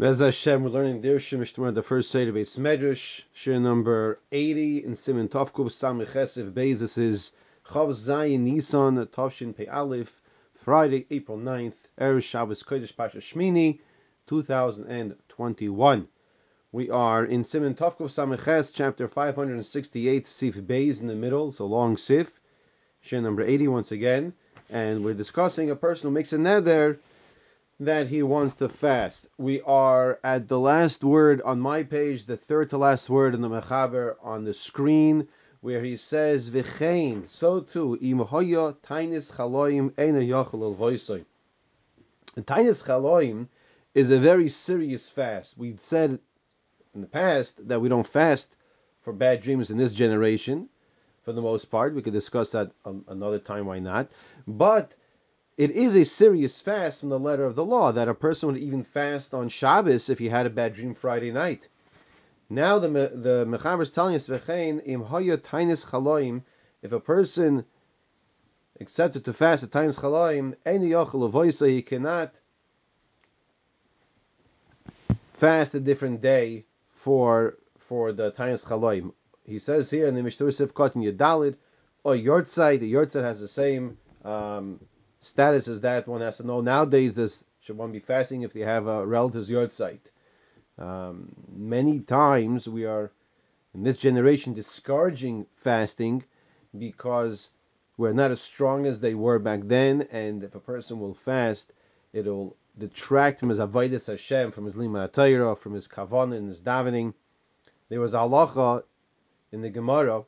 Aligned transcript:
Bez 0.00 0.18
Hashem, 0.18 0.64
we're 0.64 0.70
learning 0.70 1.02
the 1.02 1.08
Shemishtamar, 1.08 1.74
the 1.74 1.82
first 1.82 2.10
Seder 2.10 2.32
Beis 2.32 2.58
Medrash, 2.58 3.20
Shir 3.34 3.58
number 3.58 4.18
80 4.32 4.82
in 4.82 4.96
Simon 4.96 5.28
Tovkuf 5.28 5.68
Samichesiv 5.68 6.54
Beis. 6.54 6.78
This 6.78 6.96
is 6.96 7.32
Chav 7.66 7.90
Zayin 7.90 8.40
Nisan, 8.40 8.96
Tovshin 9.08 9.54
Pei 9.54 9.66
Aleph, 9.66 10.10
Friday, 10.64 11.04
April 11.10 11.36
9th, 11.36 11.74
Erev 12.00 12.22
Shabbos 12.22 12.62
Kodesh 12.62 12.96
Pasha 12.96 13.18
Shmini, 13.18 13.80
2021. 14.26 16.08
We 16.72 16.88
are 16.88 17.26
in 17.26 17.44
Simon 17.44 17.74
Tovkuf 17.74 18.08
Samiches, 18.08 18.72
chapter 18.72 19.06
568, 19.06 20.26
Sif 20.26 20.54
Beis 20.54 21.02
in 21.02 21.08
the 21.08 21.14
middle, 21.14 21.52
so 21.52 21.66
long 21.66 21.98
Sif, 21.98 22.40
Shir 23.02 23.20
number 23.20 23.42
80 23.42 23.68
once 23.68 23.92
again, 23.92 24.32
and 24.70 25.04
we're 25.04 25.12
discussing 25.12 25.70
a 25.70 25.76
person 25.76 26.08
who 26.08 26.14
makes 26.14 26.32
a 26.32 26.38
neder 26.38 26.96
that 27.80 28.08
he 28.08 28.22
wants 28.22 28.56
to 28.56 28.68
fast. 28.68 29.26
We 29.38 29.62
are 29.62 30.20
at 30.22 30.48
the 30.48 30.60
last 30.60 31.02
word 31.02 31.40
on 31.40 31.58
my 31.58 31.82
page, 31.82 32.26
the 32.26 32.36
third 32.36 32.68
to 32.70 32.78
last 32.78 33.08
word 33.08 33.34
in 33.34 33.40
the 33.40 33.48
Mechaber 33.48 34.16
on 34.22 34.44
the 34.44 34.52
screen, 34.52 35.26
where 35.62 35.82
he 35.82 35.96
says, 35.96 36.50
V'chein, 36.50 37.26
so 37.26 37.60
too, 37.60 37.98
im 38.02 38.18
hoya 38.18 38.74
tainis 38.82 39.32
chaloim 39.32 39.90
eina 39.92 40.20
yochel 40.26 40.62
el 40.62 40.74
voisoy. 40.74 41.24
Tainis 42.36 42.84
chaloim 42.84 43.48
is 43.94 44.10
a 44.10 44.20
very 44.20 44.50
serious 44.50 45.08
fast. 45.08 45.56
We 45.56 45.76
said 45.78 46.18
in 46.94 47.00
the 47.00 47.06
past 47.06 47.66
that 47.68 47.80
we 47.80 47.88
don't 47.88 48.06
fast 48.06 48.54
for 49.00 49.14
bad 49.14 49.42
dreams 49.42 49.70
in 49.70 49.78
this 49.78 49.92
generation, 49.92 50.68
for 51.22 51.32
the 51.32 51.40
most 51.40 51.70
part. 51.70 51.94
We 51.94 52.02
could 52.02 52.12
discuss 52.12 52.50
that 52.50 52.72
another 53.08 53.38
time, 53.38 53.66
why 53.66 53.78
not? 53.78 54.10
But 54.46 54.94
it 55.60 55.72
is 55.72 55.94
a 55.94 56.04
serious 56.04 56.58
fast 56.58 57.00
from 57.00 57.10
the 57.10 57.18
letter 57.18 57.44
of 57.44 57.54
the 57.54 57.62
law 57.62 57.92
that 57.92 58.08
a 58.08 58.14
person 58.14 58.46
would 58.46 58.56
even 58.56 58.82
fast 58.82 59.34
on 59.34 59.50
Shabbos 59.50 60.08
if 60.08 60.18
he 60.18 60.30
had 60.30 60.46
a 60.46 60.56
bad 60.58 60.72
dream 60.72 60.94
Friday 60.94 61.30
night. 61.30 61.68
Now 62.48 62.78
the 62.78 62.88
the 62.88 63.44
Mechaber 63.46 63.82
is 63.82 63.90
telling 63.90 64.14
us 64.14 64.26
im 64.26 65.02
haya 65.04 65.36
tainis 65.36 65.84
chaloim 65.84 66.44
if 66.80 66.92
a 66.92 66.98
person 66.98 67.66
accepted 68.80 69.26
to 69.26 69.34
fast 69.34 69.62
at 69.62 69.70
tainis 69.70 70.00
chaloim 70.00 70.54
any 70.64 70.88
yochel 70.88 71.30
avoisa 71.30 71.68
he 71.68 71.82
cannot 71.82 72.32
fast 75.34 75.74
a 75.74 75.80
different 75.80 76.22
day 76.22 76.64
for 76.88 77.58
for 77.80 78.14
the 78.14 78.32
tainis 78.32 78.64
chaloim. 78.64 79.12
He 79.44 79.58
says 79.58 79.90
here 79.90 80.06
in 80.06 80.14
the 80.14 80.22
Mishtur 80.22 80.48
Sivkot 80.48 80.96
in 80.96 81.02
Yadalid 81.02 81.56
or 82.02 82.14
Yortzai, 82.14 82.80
the 82.80 82.90
Yortzai 82.90 83.22
has 83.22 83.40
the 83.40 83.48
same 83.48 83.98
um, 84.24 84.80
status 85.20 85.68
is 85.68 85.80
that 85.82 86.08
one 86.08 86.20
has 86.20 86.38
to 86.38 86.46
know 86.46 86.60
nowadays 86.60 87.14
does 87.14 87.44
should 87.60 87.76
one 87.76 87.92
be 87.92 88.00
fasting 88.00 88.42
if 88.42 88.52
they 88.52 88.60
have 88.60 88.86
a 88.86 89.06
relative's 89.06 89.50
yahrzeit. 89.50 90.00
Um, 90.78 91.34
many 91.54 92.00
times 92.00 92.66
we 92.66 92.86
are 92.86 93.12
in 93.74 93.82
this 93.82 93.98
generation 93.98 94.54
discouraging 94.54 95.46
fasting 95.56 96.24
because 96.76 97.50
we're 97.98 98.14
not 98.14 98.30
as 98.30 98.40
strong 98.40 98.86
as 98.86 99.00
they 99.00 99.14
were 99.14 99.38
back 99.38 99.60
then, 99.64 100.08
and 100.10 100.42
if 100.42 100.54
a 100.54 100.60
person 100.60 100.98
will 100.98 101.14
fast, 101.14 101.72
it'll 102.14 102.56
detract 102.78 103.40
from 103.40 103.50
his 103.50 103.58
avodas 103.58 104.06
Hashem, 104.06 104.52
from 104.52 104.64
his 104.64 104.74
limud 104.74 105.58
from 105.58 105.74
his 105.74 105.86
kavan 105.86 106.34
and 106.34 106.48
his 106.48 106.62
davening. 106.62 107.12
There 107.90 108.00
was 108.00 108.12
halacha 108.12 108.84
in 109.52 109.60
the 109.60 109.68
Gemara 109.68 110.24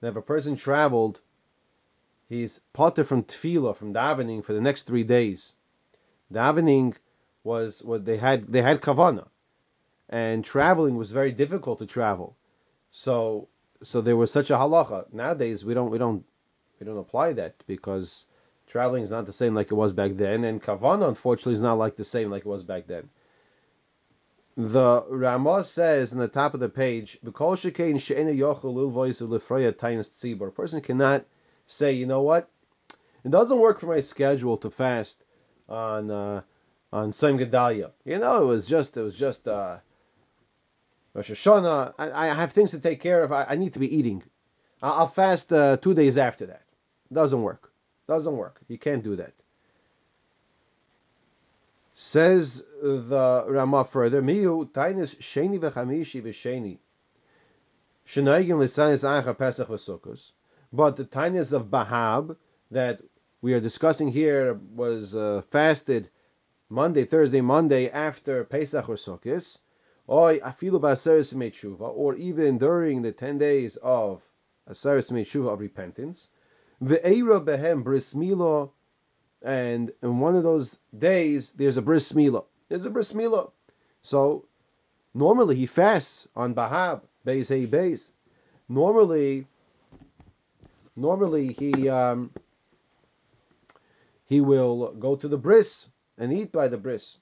that 0.00 0.08
if 0.08 0.16
a 0.16 0.22
person 0.22 0.56
traveled 0.56 1.20
he's 2.30 2.60
potter 2.72 3.04
from 3.04 3.24
tefillah, 3.24 3.76
from 3.76 3.92
davening 3.92 4.42
for 4.42 4.54
the 4.54 4.60
next 4.60 4.84
three 4.84 5.02
days. 5.02 5.52
Davening 6.32 6.94
was 7.44 7.82
what 7.82 8.04
they 8.06 8.16
had. 8.16 8.46
They 8.50 8.62
had 8.62 8.80
kavana, 8.80 9.26
and 10.08 10.44
traveling 10.44 10.96
was 10.96 11.10
very 11.10 11.32
difficult 11.32 11.80
to 11.80 11.86
travel. 11.86 12.36
So, 12.92 13.48
so 13.82 14.00
there 14.00 14.16
was 14.16 14.30
such 14.30 14.50
a 14.50 14.54
halacha. 14.54 15.12
Nowadays, 15.12 15.64
we 15.64 15.74
don't, 15.74 15.90
we 15.90 15.98
don't, 15.98 16.24
we 16.78 16.86
don't 16.86 16.98
apply 16.98 17.32
that 17.34 17.54
because 17.66 18.26
traveling 18.68 19.02
is 19.02 19.10
not 19.10 19.26
the 19.26 19.32
same 19.32 19.54
like 19.54 19.72
it 19.72 19.74
was 19.74 19.92
back 19.92 20.12
then, 20.14 20.44
and 20.44 20.62
kavana, 20.62 21.08
unfortunately, 21.08 21.54
is 21.54 21.60
not 21.60 21.78
like 21.78 21.96
the 21.96 22.04
same 22.04 22.30
like 22.30 22.46
it 22.46 22.48
was 22.48 22.62
back 22.62 22.86
then. 22.86 23.10
The 24.56 25.04
Ramah 25.08 25.64
says 25.64 26.12
in 26.12 26.18
the 26.18 26.28
top 26.28 26.54
of 26.54 26.60
the 26.60 26.68
page, 26.68 27.18
"A 27.26 27.30
person 30.50 30.80
cannot 30.80 31.24
say, 31.70 31.92
you 31.92 32.06
know 32.06 32.22
what, 32.22 32.50
it 33.24 33.30
doesn't 33.30 33.58
work 33.58 33.80
for 33.80 33.86
my 33.86 34.00
schedule 34.00 34.56
to 34.58 34.70
fast 34.70 35.22
on 35.68 36.10
uh, 36.10 36.42
on 36.92 37.12
Tzom 37.12 37.38
Gedalia. 37.38 37.92
You 38.04 38.18
know, 38.18 38.42
it 38.42 38.46
was 38.46 38.66
just 38.66 38.96
it 38.96 39.02
was 39.02 39.16
just 39.16 39.46
uh, 39.46 39.78
Rosh 41.14 41.30
Hashanah. 41.30 41.94
I, 41.98 42.28
I 42.28 42.34
have 42.34 42.52
things 42.52 42.72
to 42.72 42.80
take 42.80 43.00
care 43.00 43.22
of. 43.22 43.32
I, 43.32 43.44
I 43.50 43.56
need 43.56 43.74
to 43.74 43.78
be 43.78 43.94
eating. 43.94 44.22
I'll 44.82 45.08
fast 45.08 45.52
uh, 45.52 45.76
two 45.76 45.94
days 45.94 46.16
after 46.16 46.46
that. 46.46 46.62
Doesn't 47.12 47.42
work. 47.42 47.70
Doesn't 48.08 48.36
work. 48.36 48.60
You 48.68 48.78
can't 48.78 49.04
do 49.04 49.16
that. 49.16 49.34
Says 51.94 52.64
the 52.82 53.44
Ramah 53.46 53.84
further, 53.84 54.22
Miu 54.22 54.66
tainis 54.70 55.14
sheni 55.16 55.60
v'chamishi 55.60 56.22
v'sheni. 56.22 56.78
Shenaygim 58.08 58.58
l'sanis 58.58 59.04
acha 59.04 59.36
pesach 59.36 59.68
v'sukkos. 59.68 60.30
But 60.72 60.96
the 60.96 61.04
tainis 61.04 61.52
of 61.52 61.66
Bahab 61.66 62.36
that 62.70 63.02
we 63.42 63.54
are 63.54 63.60
discussing 63.60 64.08
here 64.08 64.54
was 64.74 65.16
uh, 65.16 65.42
fasted 65.50 66.08
Monday, 66.68 67.04
Thursday, 67.04 67.40
Monday 67.40 67.90
after 67.90 68.44
Pesach 68.44 68.88
or 68.88 68.94
Sukkot, 68.94 69.58
or 70.06 70.32
even 72.14 72.58
during 72.58 73.02
the 73.02 73.12
10 73.12 73.38
days 73.38 73.76
of 73.76 74.22
Aseres 74.68 75.10
Metshuva 75.10 75.54
of 75.54 75.60
repentance. 75.60 76.28
Ve'era 76.80 77.44
behem 77.44 77.82
bris 77.82 78.14
milo, 78.14 78.72
and 79.42 79.92
in 80.02 80.20
one 80.20 80.36
of 80.36 80.44
those 80.44 80.78
days 80.96 81.50
there's 81.52 81.76
a 81.76 81.82
bris 81.82 82.14
milo. 82.14 82.46
There's 82.68 82.86
a 82.86 82.90
bris 82.90 83.12
milo. 83.12 83.52
So 84.02 84.46
normally 85.14 85.56
he 85.56 85.66
fasts 85.66 86.28
on 86.36 86.54
Bahab, 86.54 87.02
Beis 87.26 87.48
Hey 87.48 87.66
Beis. 87.66 88.12
Normally 88.68 89.48
normally 91.00 91.52
he 91.52 91.88
um, 91.88 92.30
he 94.26 94.40
will 94.40 94.92
go 94.92 95.16
to 95.16 95.28
the 95.28 95.38
bris 95.38 95.88
and 96.18 96.32
eat 96.32 96.52
by 96.52 96.68
the 96.68 96.78
bris. 96.78 97.18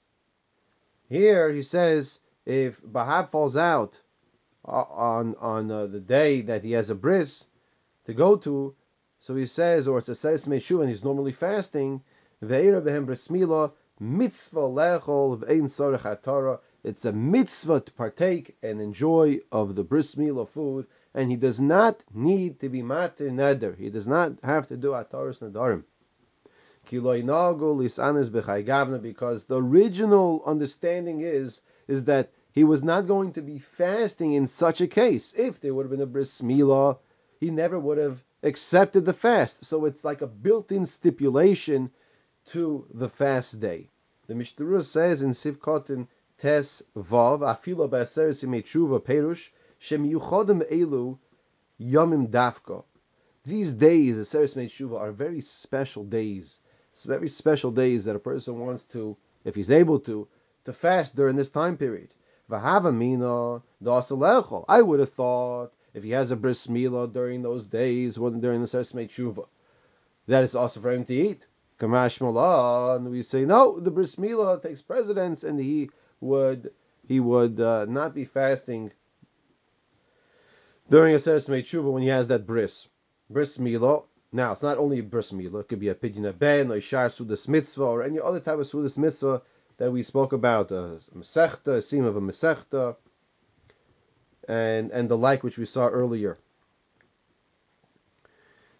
Here 1.07 1.51
he 1.51 1.63
says 1.63 2.19
if 2.45 2.81
Bahab 2.81 3.31
falls 3.31 3.55
out 3.55 3.97
uh, 4.65 4.71
on 4.71 5.35
on 5.39 5.71
uh, 5.71 5.87
the 5.87 5.99
day 5.99 6.41
that 6.41 6.63
he 6.63 6.71
has 6.73 6.89
a 6.89 6.95
bris 6.95 7.45
to 8.05 8.13
go 8.13 8.35
to, 8.37 8.75
so 9.19 9.35
he 9.35 9.45
says, 9.45 9.87
or 9.87 9.97
it's 9.97 10.09
a 10.09 10.15
says 10.15 10.45
meshu 10.45 10.81
and 10.81 10.89
he's 10.89 11.03
normally 11.03 11.31
fasting. 11.31 12.01
It's 12.41 12.51
a 17.05 17.11
mitzvah 17.11 17.81
to 17.81 17.91
partake 17.93 18.57
and 18.63 18.81
enjoy 18.81 19.39
of 19.51 19.75
the 19.75 19.83
bris 19.83 20.15
milah 20.15 20.47
food 20.47 20.87
and 21.13 21.31
he 21.31 21.37
does 21.37 21.59
not 21.59 22.01
need 22.13 22.59
to 22.59 22.69
be 22.69 22.81
matir 22.81 23.31
neder. 23.31 23.75
He 23.75 23.89
does 23.89 24.07
not 24.07 24.33
have 24.43 24.67
to 24.67 24.77
do 24.77 24.89
ataris 24.89 25.39
nadarim. 25.39 25.83
Because 29.01 29.45
the 29.45 29.61
original 29.61 30.43
understanding 30.45 31.21
is 31.21 31.61
is 31.87 32.05
that 32.05 32.31
he 32.51 32.63
was 32.63 32.83
not 32.83 33.07
going 33.07 33.33
to 33.33 33.41
be 33.41 33.59
fasting 33.59 34.33
in 34.33 34.47
such 34.47 34.81
a 34.81 34.87
case. 34.87 35.33
If 35.37 35.61
there 35.61 35.73
would 35.73 35.83
have 35.83 35.91
been 35.91 36.01
a 36.01 36.05
bris 36.05 36.41
milah, 36.41 36.97
he 37.39 37.51
never 37.51 37.79
would 37.79 37.97
have 37.97 38.23
accepted 38.43 39.05
the 39.05 39.13
fast. 39.13 39.65
So 39.65 39.85
it's 39.85 40.03
like 40.03 40.21
a 40.21 40.27
built-in 40.27 40.85
stipulation 40.85 41.91
to 42.47 42.87
the 42.93 43.09
fast 43.09 43.59
day. 43.59 43.89
The 44.27 44.35
Mishnah 44.35 44.83
says 44.83 45.21
in 45.21 45.31
Sivkotin 45.31 46.07
Tes 46.39 46.81
Vav, 46.95 47.41
Afilo 47.41 47.89
Ba'aseres 47.89 48.43
Perush, 49.03 49.49
Shemiyuchodim 49.81 50.69
elu 50.71 51.17
yomim. 51.79 52.83
These 53.45 53.73
days, 53.73 54.17
the 54.17 54.25
Seres 54.25 54.53
Shuva, 54.53 54.99
are 54.99 55.11
very 55.11 55.41
special 55.41 56.03
days. 56.03 56.59
It's 56.93 57.05
very 57.05 57.29
special 57.29 57.71
days 57.71 58.03
that 58.05 58.15
a 58.15 58.19
person 58.19 58.59
wants 58.59 58.83
to, 58.85 59.15
if 59.45 59.55
he's 59.55 59.71
able 59.71 59.99
to, 60.01 60.27
to 60.65 60.73
fast 60.73 61.15
during 61.15 61.37
this 61.37 61.49
time 61.49 61.77
period. 61.77 62.13
V'havamina 62.49 63.61
dasalechol. 63.81 64.65
I 64.67 64.81
would 64.81 64.99
have 64.99 65.13
thought 65.13 65.71
if 65.93 66.03
he 66.03 66.09
has 66.11 66.31
a 66.31 66.35
bris 66.35 66.67
milah 66.67 67.11
during 67.11 67.41
those 67.41 67.65
days, 67.65 68.19
when 68.19 68.41
during 68.41 68.61
the 68.61 68.67
Seres 68.67 68.91
Shuva, 68.91 69.47
that 70.27 70.43
it's 70.43 70.55
also 70.55 70.81
for 70.81 70.91
him 70.91 71.05
to 71.05 71.13
eat. 71.13 71.45
Kamash 71.79 72.19
and 72.97 73.09
we 73.09 73.23
say 73.23 73.45
no, 73.45 73.79
the 73.79 73.91
bris 73.91 74.17
milah 74.17 74.61
takes 74.61 74.81
precedence, 74.81 75.45
and 75.45 75.59
he 75.59 75.89
would 76.19 76.73
he 77.07 77.19
would 77.19 77.59
uh, 77.61 77.85
not 77.85 78.13
be 78.13 78.25
fasting 78.25 78.91
during 80.89 81.13
a 81.13 81.19
Seres 81.19 81.47
Tshuva 81.47 81.91
when 81.91 82.03
he 82.03 82.09
has 82.09 82.27
that 82.27 82.47
bris. 82.47 82.87
Bris 83.29 83.59
Milo. 83.59 84.05
Now, 84.31 84.51
it's 84.53 84.63
not 84.63 84.77
only 84.77 85.01
bris 85.01 85.31
Milo, 85.31 85.59
it 85.59 85.67
could 85.67 85.79
be 85.79 85.89
a 85.89 85.95
pidyon 85.95 86.37
ben, 86.37 86.71
or 86.71 86.75
Ishar 86.75 87.09
Sudas 87.09 87.47
Mitzvah, 87.47 87.83
or 87.83 88.03
any 88.03 88.19
other 88.19 88.39
type 88.39 88.59
of 88.59 88.67
Sudas 88.67 88.97
Mitzvah 88.97 89.41
that 89.77 89.91
we 89.91 90.03
spoke 90.03 90.33
about, 90.33 90.71
a 90.71 90.99
Masechta, 91.15 91.77
a 91.77 91.81
seam 91.81 92.05
of 92.05 92.15
a 92.15 92.21
Masechta, 92.21 92.95
and, 94.47 94.91
and 94.91 95.09
the 95.09 95.17
like 95.17 95.43
which 95.43 95.57
we 95.57 95.65
saw 95.65 95.87
earlier. 95.87 96.37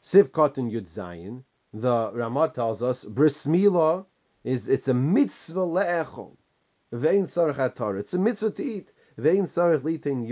Siv 0.03 0.31
Cotton 0.31 0.71
Yud 0.71 0.87
Zayin, 0.87 1.43
the 1.73 2.11
Ramah 2.13 2.51
tells 2.55 2.81
us, 2.81 3.03
Bris 3.03 3.45
Mila 3.45 4.05
is 4.43 4.67
it's 4.67 4.87
a 4.87 4.93
mitzvah 4.93 5.59
le'echol. 5.59 6.35
Vein 6.91 7.25
sarach 7.25 7.57
atar. 7.57 7.99
It's 7.99 8.13
a 8.13 8.17
mitzvah 8.17 8.51
to 8.51 8.63
eat. 8.63 8.89
Vein 9.17 9.45
sarach 9.45 9.81
litin 9.81 10.27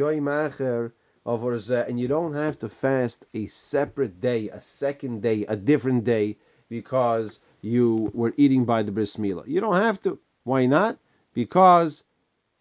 macher 1.27 1.87
and 1.87 1.99
you 1.99 2.07
don't 2.07 2.33
have 2.33 2.57
to 2.59 2.69
fast 2.69 3.25
a 3.33 3.47
separate 3.47 4.21
day, 4.21 4.47
a 4.47 4.61
second 4.61 5.21
day, 5.21 5.45
a 5.45 5.57
different 5.57 6.05
day 6.05 6.37
because 6.69 7.39
you 7.61 8.09
were 8.13 8.33
eating 8.37 8.63
by 8.63 8.81
the 8.81 8.91
bris 8.93 9.17
milah. 9.17 9.45
You 9.45 9.59
don't 9.59 9.75
have 9.75 10.01
to. 10.03 10.17
Why 10.45 10.65
not? 10.65 10.97
Because 11.33 12.03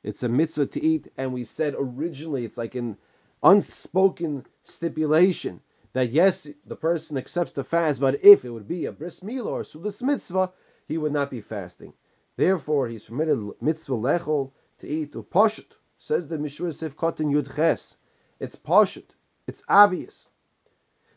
it's 0.03 0.25
a 0.25 0.29
mitzvah 0.29 0.67
to 0.67 0.85
eat, 0.85 1.13
and 1.17 1.33
we 1.33 1.45
said 1.45 1.77
originally 1.79 2.45
it's 2.45 2.59
like 2.59 2.75
an 2.75 2.97
unspoken 3.43 4.45
stipulation 4.65 5.61
that 5.93 6.11
yes, 6.11 6.47
the 6.67 6.77
person 6.77 7.17
accepts 7.17 7.53
the 7.53 7.65
fast, 7.65 8.01
but 8.01 8.25
if 8.25 8.45
it 8.45 8.51
would 8.51 8.67
be 8.67 8.87
a 8.87 8.93
bris 8.93 9.21
milah 9.21 9.47
or 9.47 9.63
sudas 9.63 10.03
mitzvah, 10.03 10.53
he 10.89 10.99
would 10.99 11.13
not 11.13 11.31
be 11.31 11.41
fasting. 11.41 11.93
Therefore, 12.37 12.89
he's 12.89 13.05
permitted 13.05 13.53
mitzvah 13.61 13.95
lechol 13.95 14.51
to 14.81 14.89
eat 14.89 15.13
upashut. 15.13 15.73
Says 15.99 16.29
the 16.29 16.39
Mishra 16.39 16.73
Sif 16.73 16.97
Kotin 16.97 17.33
Yud 17.33 17.55
Ches. 17.55 17.97
It's 18.39 18.57
pashut. 18.57 19.09
It's 19.47 19.63
obvious. 19.69 20.29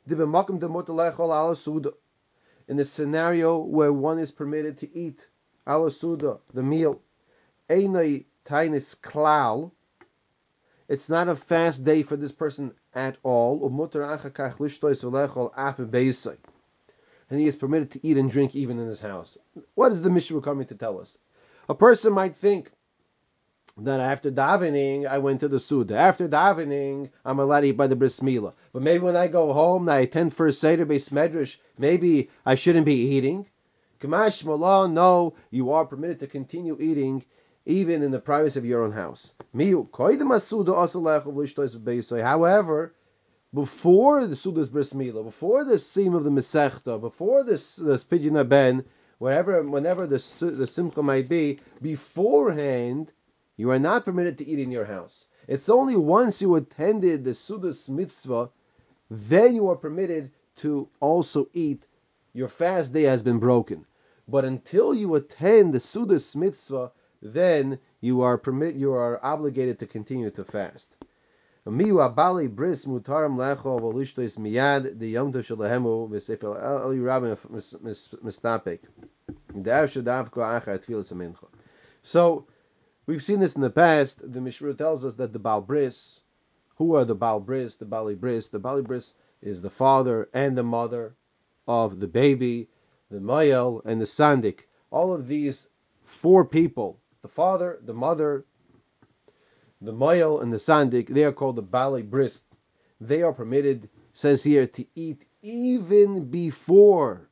In 0.07 0.17
the 2.77 2.85
scenario 2.85 3.57
where 3.57 3.93
one 3.93 4.19
is 4.19 4.31
permitted 4.31 4.77
to 4.79 4.97
eat 4.97 5.27
alasuda, 5.67 6.39
the 6.53 6.63
meal, 6.63 7.01
einai 7.69 8.25
tainis 8.45 8.99
klal, 8.99 9.71
it's 10.87 11.09
not 11.09 11.27
a 11.27 11.35
fast 11.35 11.83
day 11.83 12.03
for 12.03 12.15
this 12.15 12.31
person 12.31 12.73
at 12.95 13.17
all. 13.23 13.63
And 17.29 17.39
he 17.39 17.45
is 17.45 17.55
permitted 17.55 17.91
to 17.91 18.07
eat 18.07 18.17
and 18.17 18.29
drink 18.29 18.55
even 18.55 18.79
in 18.79 18.87
his 18.87 18.99
house. 18.99 19.37
What 19.75 19.91
is 19.91 20.01
the 20.01 20.09
Mishnah 20.09 20.41
coming 20.41 20.65
to 20.67 20.75
tell 20.75 20.99
us? 20.99 21.17
A 21.67 21.75
person 21.75 22.13
might 22.13 22.37
think 22.37 22.71
that 23.83 23.99
after 23.99 24.31
davening, 24.31 25.07
I 25.07 25.17
went 25.17 25.39
to 25.41 25.47
the 25.47 25.59
Suda. 25.59 25.95
After 25.97 26.27
davening, 26.27 27.09
I'm 27.25 27.39
allowed 27.39 27.61
to 27.61 27.67
eat 27.67 27.77
by 27.77 27.87
the 27.87 27.95
bris 27.95 28.19
milah. 28.19 28.53
But 28.73 28.81
maybe 28.81 29.03
when 29.03 29.15
I 29.15 29.27
go 29.27 29.53
home, 29.53 29.87
and 29.87 29.95
I 29.97 30.01
attend 30.01 30.33
first 30.33 30.59
Seder 30.59 30.85
Beis 30.85 31.09
Medrash, 31.09 31.57
maybe 31.77 32.29
I 32.45 32.55
shouldn't 32.55 32.85
be 32.85 33.15
eating. 33.15 33.45
Kamash 33.99 34.45
Mallah, 34.45 34.87
no, 34.87 35.35
you 35.51 35.71
are 35.71 35.85
permitted 35.85 36.19
to 36.19 36.27
continue 36.27 36.77
eating 36.79 37.23
even 37.65 38.01
in 38.01 38.11
the 38.11 38.19
privacy 38.19 38.57
of 38.57 38.65
your 38.65 38.83
own 38.83 38.91
house. 38.91 39.33
However, 42.23 42.93
before 43.53 44.27
the 44.27 44.35
Suda's 44.35 44.69
bris 44.69 44.93
milah, 44.93 45.23
before 45.23 45.63
the 45.65 45.79
seam 45.79 46.13
of 46.13 46.23
the 46.23 46.29
Masechta, 46.29 46.99
before 46.99 47.43
this, 47.43 47.75
this 47.75 48.03
pidyon 48.03 48.47
ben, 48.47 48.85
wherever, 49.17 49.61
whenever 49.63 50.07
the, 50.07 50.23
the 50.39 50.67
simcha 50.67 51.03
might 51.03 51.27
be, 51.27 51.59
beforehand, 51.81 53.11
you 53.59 53.69
are 53.71 53.77
not 53.77 54.05
permitted 54.05 54.37
to 54.37 54.47
eat 54.47 54.57
in 54.57 54.71
your 54.71 54.85
house. 54.85 55.25
It's 55.45 55.67
only 55.67 55.97
once 55.97 56.41
you 56.41 56.55
attended 56.55 57.25
the 57.25 57.31
Sudas 57.31 57.89
mitzvah, 57.89 58.49
then 59.11 59.53
you 59.53 59.67
are 59.67 59.75
permitted 59.75 60.31
to 60.57 60.87
also 61.01 61.49
eat. 61.53 61.83
Your 62.31 62.47
fast 62.47 62.93
day 62.93 63.03
has 63.03 63.21
been 63.21 63.37
broken. 63.37 63.85
But 64.29 64.45
until 64.45 64.93
you 64.93 65.13
attend 65.15 65.73
the 65.73 65.79
Sudas 65.79 66.37
mitzvah, 66.37 66.93
then 67.21 67.79
you 67.99 68.21
are 68.21 68.37
permit 68.37 68.75
you 68.75 68.93
are 68.93 69.19
obligated 69.25 69.77
to 69.79 69.87
continue 69.87 70.31
to 70.31 70.45
fast. 70.45 70.95
So 82.03 82.45
We've 83.09 83.23
seen 83.23 83.39
this 83.39 83.55
in 83.55 83.61
the 83.61 83.71
past. 83.71 84.19
The 84.21 84.39
Mishra 84.39 84.71
tells 84.75 85.03
us 85.03 85.15
that 85.15 85.33
the 85.33 85.39
Baal 85.39 85.61
Bris, 85.61 86.21
who 86.75 86.93
are 86.93 87.05
the 87.05 87.15
Baal 87.15 87.39
Bris, 87.39 87.73
the 87.73 87.85
Bali 87.85 88.13
Bris? 88.13 88.49
The 88.49 88.59
Bali 88.59 88.83
Bris 88.83 89.15
is 89.41 89.63
the 89.63 89.71
father 89.71 90.29
and 90.31 90.55
the 90.55 90.61
mother 90.61 91.15
of 91.67 91.99
the 91.99 92.07
baby, 92.07 92.69
the 93.09 93.17
Mayel, 93.17 93.81
and 93.83 93.99
the 93.99 94.05
Sandik. 94.05 94.67
All 94.91 95.11
of 95.11 95.27
these 95.27 95.67
four 96.03 96.45
people, 96.45 96.99
the 97.23 97.27
father, 97.27 97.79
the 97.83 97.95
mother, 97.95 98.45
the 99.81 99.91
Mayel, 99.91 100.43
and 100.43 100.53
the 100.53 100.57
Sandik, 100.59 101.07
they 101.07 101.23
are 101.23 101.33
called 101.33 101.55
the 101.55 101.63
Bali 101.63 102.03
Bris. 102.03 102.43
They 103.01 103.23
are 103.23 103.33
permitted, 103.33 103.89
says 104.13 104.43
here, 104.43 104.67
to 104.67 104.85
eat 104.93 105.25
even 105.41 106.29
before, 106.29 107.27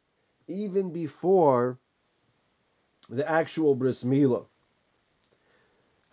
even 0.47 0.91
before 0.91 1.77
the 3.09 3.29
actual 3.29 3.75
bris 3.75 4.03
milah. 4.03 4.47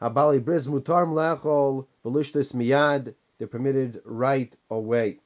Habali 0.05 0.45
bris 0.45 0.67
mutar 0.67 1.07
mlachol 1.07 1.87
velishtis 2.05 2.53
miyad. 2.53 3.15
They're 3.39 3.49
permitted 3.49 4.03
right 4.05 4.55
away. 4.71 5.19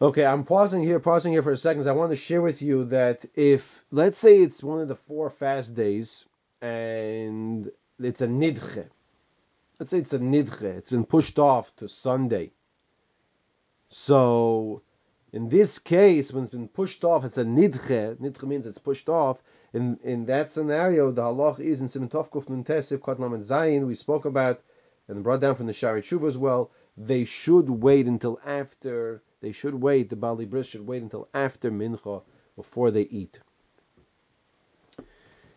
Okay, 0.00 0.24
I'm 0.24 0.44
pausing 0.44 0.84
here, 0.84 1.00
pausing 1.00 1.32
here 1.32 1.42
for 1.42 1.52
a 1.52 1.56
second. 1.56 1.88
I 1.88 1.92
want 1.92 2.12
to 2.12 2.16
share 2.16 2.42
with 2.42 2.62
you 2.62 2.84
that 2.86 3.24
if, 3.34 3.82
let's 3.90 4.18
say, 4.18 4.42
it's 4.42 4.62
one 4.62 4.80
of 4.80 4.88
the 4.88 4.94
four 4.94 5.30
fast 5.30 5.74
days 5.74 6.26
and 6.60 7.72
it's 7.98 8.20
a 8.20 8.26
nidche, 8.28 8.88
let's 9.78 9.90
say 9.90 9.98
it's 9.98 10.12
a 10.12 10.18
nidche, 10.18 10.62
it's 10.62 10.90
been 10.90 11.04
pushed 11.04 11.38
off 11.38 11.74
to 11.76 11.88
Sunday. 11.88 12.52
So 13.90 14.82
in 15.32 15.48
this 15.48 15.78
case, 15.78 16.32
when 16.32 16.44
it's 16.44 16.52
been 16.52 16.68
pushed 16.68 17.04
off, 17.04 17.24
it's 17.24 17.38
a 17.38 17.44
nidche. 17.44 18.16
Nidche 18.16 18.42
means 18.44 18.66
it's 18.66 18.78
pushed 18.78 19.08
off. 19.08 19.42
In 19.74 19.98
in 20.02 20.26
that 20.26 20.52
scenario, 20.52 21.10
the 21.10 21.22
halach 21.22 21.60
is 21.60 21.80
in 21.80 21.88
Simon 21.88 22.08
Tovkuf 22.08 22.46
Nuntesiv 22.46 22.98
Kotlam 22.98 23.34
and 23.34 23.44
Zayin. 23.44 23.86
We 23.86 23.94
spoke 23.94 24.24
about 24.24 24.62
and 25.08 25.22
brought 25.22 25.40
down 25.40 25.56
from 25.56 25.66
the 25.66 25.72
Shari 25.72 26.02
Shuv 26.02 26.26
as 26.26 26.38
well. 26.38 26.70
They 26.96 27.24
should 27.24 27.68
wait 27.68 28.06
until 28.06 28.40
after. 28.44 29.22
They 29.40 29.52
should 29.52 29.74
wait. 29.74 30.08
The 30.08 30.16
Bali 30.16 30.46
Bris 30.46 30.66
should 30.66 30.86
wait 30.86 31.02
until 31.02 31.28
after 31.34 31.70
Mincha 31.70 32.22
before 32.56 32.90
they 32.90 33.02
eat. 33.02 33.38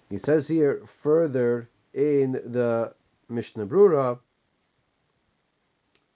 He 0.09 0.17
says 0.17 0.47
here 0.47 0.81
further 0.85 1.69
in 1.93 2.33
the 2.33 2.93
Mishnah 3.29 3.65
Brura 3.65 4.19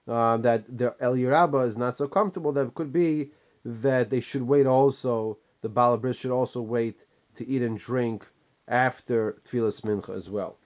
uh, 0.07 0.37
that 0.37 0.65
the 0.77 0.95
Eliyahu 1.01 1.31
Rabbah 1.31 1.61
is 1.61 1.77
not 1.77 1.95
so 1.97 2.07
comfortable. 2.07 2.51
That 2.51 2.67
it 2.67 2.73
could 2.73 2.91
be 2.91 3.31
that 3.63 4.09
they 4.09 4.19
should 4.19 4.41
wait 4.43 4.65
also. 4.65 5.37
The 5.61 5.69
Balabris 5.69 6.15
should 6.15 6.31
also 6.31 6.61
wait 6.61 6.99
to 7.35 7.47
eat 7.47 7.61
and 7.61 7.77
drink 7.77 8.27
after 8.67 9.41
Tfilas 9.47 9.81
Mincha 9.81 10.15
as 10.15 10.29
well. 10.29 10.57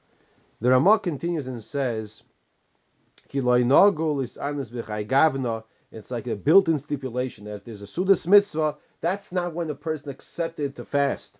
The 0.60 0.72
Ramah 0.72 1.00
continues 1.00 1.46
and 1.46 1.63
says, 1.63 2.24
is 3.32 3.46
It's 5.92 6.12
like 6.12 6.27
a 6.27 6.36
built-in 6.36 6.80
stipulation 6.80 7.46
that 7.46 7.56
if 7.58 7.63
there's 7.63 7.84
a 7.84 7.86
Sudas 7.86 8.25
mitzvah, 8.25 8.77
that's 9.01 9.32
not 9.32 9.54
when 9.54 9.68
the 9.68 9.75
person 9.75 10.10
accepted 10.10 10.75
to 10.75 10.86
fast. 10.86 11.38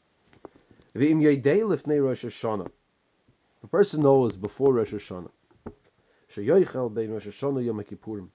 The 3.62 3.68
person 3.68 4.04
knows 4.04 4.38
before 4.38 4.74
Rosh 4.74 4.94
Hashanah. 4.94 5.32
Sheyoichel 6.30 6.94
bein 6.94 7.12
Rosh 7.12 7.28
Hashanah 7.28 7.66
Yom 7.66 7.84
Kippurim. 7.84 8.30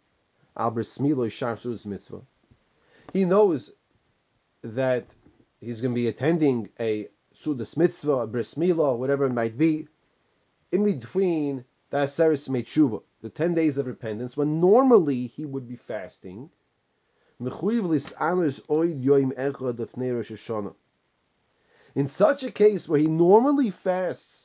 Albert 0.57 0.87
Smilo 0.87 1.31
Shar 1.31 1.57
Mitzvah. 1.89 2.23
He 3.13 3.25
knows 3.25 3.73
that 4.63 5.15
he's 5.61 5.81
going 5.81 5.95
to 5.95 6.01
be 6.01 6.09
attending 6.09 6.69
a 6.79 7.09
Sudas 7.35 7.77
Mitzvah, 7.77 8.13
a 8.13 8.27
Bris 8.27 8.55
Milah, 8.55 8.97
whatever 8.97 9.27
it 9.27 9.33
might 9.33 9.57
be, 9.57 9.89
in 10.71 10.85
between 10.85 11.65
the 11.91 11.99
Aseris 11.99 12.49
Meitshuva, 12.49 13.03
the 13.21 13.31
10 13.31 13.55
days 13.55 13.79
of 13.79 13.87
repentance, 13.87 14.37
when 14.37 14.61
normally 14.61 15.29
he 15.29 15.45
would 15.45 15.69
be 15.69 15.77
fasting. 15.77 16.51
In 17.39 17.51
such 22.09 22.43
a 22.43 22.51
case 22.51 22.89
where 22.89 23.01
he 23.01 23.07
normally 23.07 23.71
fasts 23.71 24.42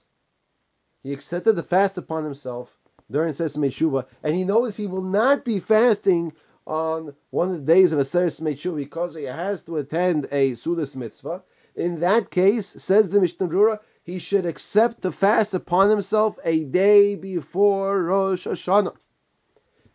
he 1.07 1.13
accepted 1.13 1.55
the 1.55 1.63
fast 1.63 1.97
upon 1.97 2.25
himself 2.25 2.77
during 3.09 3.31
Sesame 3.31 3.69
Shuva, 3.69 4.05
and 4.23 4.35
he 4.35 4.43
knows 4.43 4.75
he 4.75 4.87
will 4.87 5.01
not 5.01 5.45
be 5.45 5.61
fasting 5.61 6.33
on 6.65 7.15
one 7.29 7.49
of 7.49 7.65
the 7.65 7.73
days 7.73 7.93
of 7.93 7.99
a 7.99 8.03
Sesame 8.03 8.55
Shuva 8.55 8.75
because 8.75 9.15
he 9.15 9.23
has 9.23 9.61
to 9.61 9.77
attend 9.77 10.27
a 10.33 10.51
Sudas 10.55 10.97
mitzvah. 10.97 11.43
In 11.77 12.01
that 12.01 12.29
case, 12.29 12.75
says 12.77 13.07
the 13.07 13.21
Mishnah 13.21 13.47
Brura, 13.47 13.79
he 14.03 14.19
should 14.19 14.45
accept 14.45 14.99
the 14.99 15.13
fast 15.13 15.53
upon 15.53 15.89
himself 15.89 16.37
a 16.43 16.65
day 16.65 17.15
before 17.15 18.03
Rosh 18.03 18.45
Hashanah. 18.45 18.97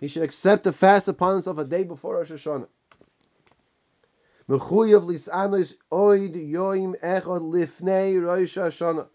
He 0.00 0.09
should 0.09 0.23
accept 0.23 0.64
the 0.64 0.73
fast 0.73 1.09
upon 1.09 1.35
himself 1.35 1.59
a 1.59 1.64
day 1.66 1.85
before 1.85 2.16
Rosh 2.16 2.33
Hashanah. 2.33 2.69
Lisanos 4.49 5.75
oid 5.92 6.50
yoim 6.50 6.99
echad 7.02 7.42
lifnei 7.42 8.25
Rosh 8.25 8.57
Hashanah. 8.57 9.09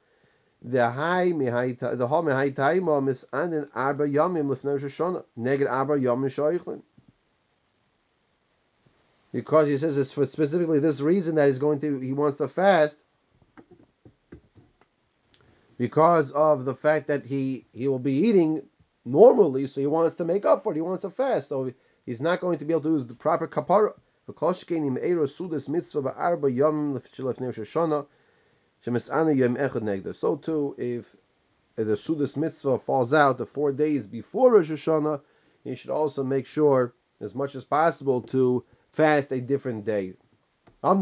The 0.61 0.89
high 0.89 1.31
the 1.31 1.41
high 1.51 1.73
mehai 1.75 2.53
taima 2.53 3.01
misanin 3.01 3.69
arba 3.73 4.07
yamim 4.07 4.53
lifnei 4.53 4.81
Rosh 4.81 4.99
Hashanah. 4.99 5.23
Neged 5.37 5.69
arba 5.69 5.97
yamim 5.97 6.25
shoichlin. 6.29 6.81
Because 9.31 9.67
he 9.67 9.77
says 9.77 9.97
it's 9.97 10.11
for 10.11 10.25
specifically 10.25 10.79
this 10.79 10.99
reason 10.99 11.35
that 11.35 11.47
he's 11.47 11.59
going 11.59 11.79
to 11.81 11.99
he 11.99 12.13
wants 12.13 12.37
to 12.37 12.47
fast 12.47 12.97
because 15.77 16.31
of 16.31 16.65
the 16.65 16.73
fact 16.73 17.07
that 17.07 17.25
he 17.25 17.65
he 17.71 17.87
will 17.87 17.99
be 17.99 18.13
eating 18.13 18.63
normally, 19.05 19.67
so 19.67 19.79
he 19.79 19.87
wants 19.87 20.15
to 20.15 20.25
make 20.25 20.45
up 20.45 20.63
for 20.63 20.71
it. 20.71 20.75
He 20.75 20.81
wants 20.81 21.03
to 21.03 21.09
fast, 21.09 21.49
so 21.49 21.71
he's 22.05 22.21
not 22.21 22.41
going 22.41 22.57
to 22.59 22.65
be 22.65 22.73
able 22.73 22.81
to 22.81 22.93
use 22.93 23.05
the 23.05 23.13
proper 23.13 23.47
kapara. 23.47 23.93
So 28.83 30.35
too, 30.35 30.75
if 30.77 31.15
the 31.75 31.95
Sudas 31.95 32.37
mitzvah 32.37 32.79
falls 32.79 33.13
out 33.13 33.37
the 33.37 33.45
four 33.45 33.71
days 33.71 34.07
before 34.07 34.53
Rosh 34.53 34.71
Hashanah, 34.71 35.21
he 35.63 35.75
should 35.75 35.91
also 35.91 36.23
make 36.23 36.45
sure, 36.45 36.93
as 37.19 37.35
much 37.35 37.55
as 37.55 37.63
possible, 37.63 38.21
to 38.23 38.63
fast 38.93 39.31
a 39.31 39.41
different 39.41 39.85
day. 39.85 40.13
If 40.83 41.01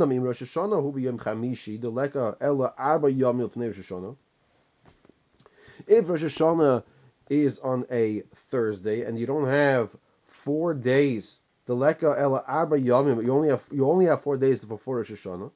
Rosh 6.09 6.23
Hashanah 6.23 6.83
is 7.29 7.59
on 7.59 7.85
a 7.91 8.21
Thursday 8.49 9.01
and 9.03 9.19
you 9.19 9.25
don't 9.25 9.47
have 9.47 9.95
four 10.25 10.73
days, 10.73 11.39
ela 11.67 12.43
arba 12.47 12.79
yomim, 12.79 13.23
you 13.23 13.33
only 13.33 13.49
have 13.49 13.63
you 13.71 13.89
only 13.89 14.05
have 14.05 14.21
four 14.21 14.37
days 14.37 14.63
before 14.63 14.97
Rosh 14.97 15.11
Hashanah. 15.11 15.51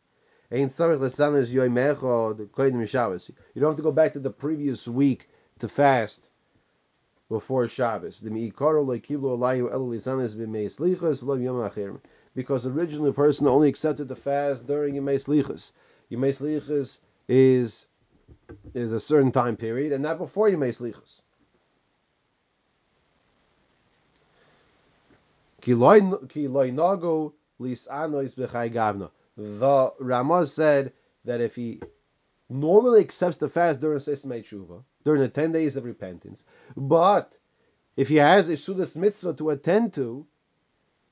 You 0.52 0.58
don't 0.58 0.70
have 3.70 3.76
to 3.76 3.82
go 3.82 3.92
back 3.92 4.14
to 4.14 4.20
the 4.20 4.32
previous 4.32 4.88
week 4.88 5.30
to 5.60 5.68
fast 5.68 6.28
before 7.30 7.68
Shabbos. 7.68 8.20
Because 12.36 12.66
originally 12.66 13.10
the 13.10 13.14
person 13.16 13.48
only 13.48 13.70
accepted 13.70 14.08
the 14.08 14.16
fast 14.16 14.66
during 14.66 14.96
Yemei 14.96 15.20
Slichas. 15.24 15.72
Yemei 16.12 16.34
Slichas 16.36 17.00
is 17.28 17.86
is 18.74 18.92
a 18.92 19.00
certain 19.00 19.32
time 19.32 19.56
period, 19.56 19.92
and 19.92 20.04
not 20.04 20.18
before 20.18 20.50
you 20.50 20.58
make 20.58 20.76
slichus. 20.76 21.22
The 29.40 29.94
Ramah 30.02 30.48
said 30.48 30.92
that 31.24 31.40
if 31.40 31.56
he 31.56 31.82
normally 32.50 33.00
accepts 33.00 33.38
the 33.38 33.48
fast 33.48 33.80
during 33.80 34.00
Tshuva, 34.00 34.84
during 35.06 35.22
the 35.22 35.30
10 35.30 35.54
days 35.54 35.78
of 35.78 35.86
repentance, 35.86 36.44
but 36.76 37.38
if 37.96 38.10
he 38.10 38.18
has 38.18 38.50
a 38.50 38.58
Sudas 38.58 38.98
mitzvah 38.98 39.36
to 39.36 39.52
attend 39.52 39.94
to, 39.94 40.28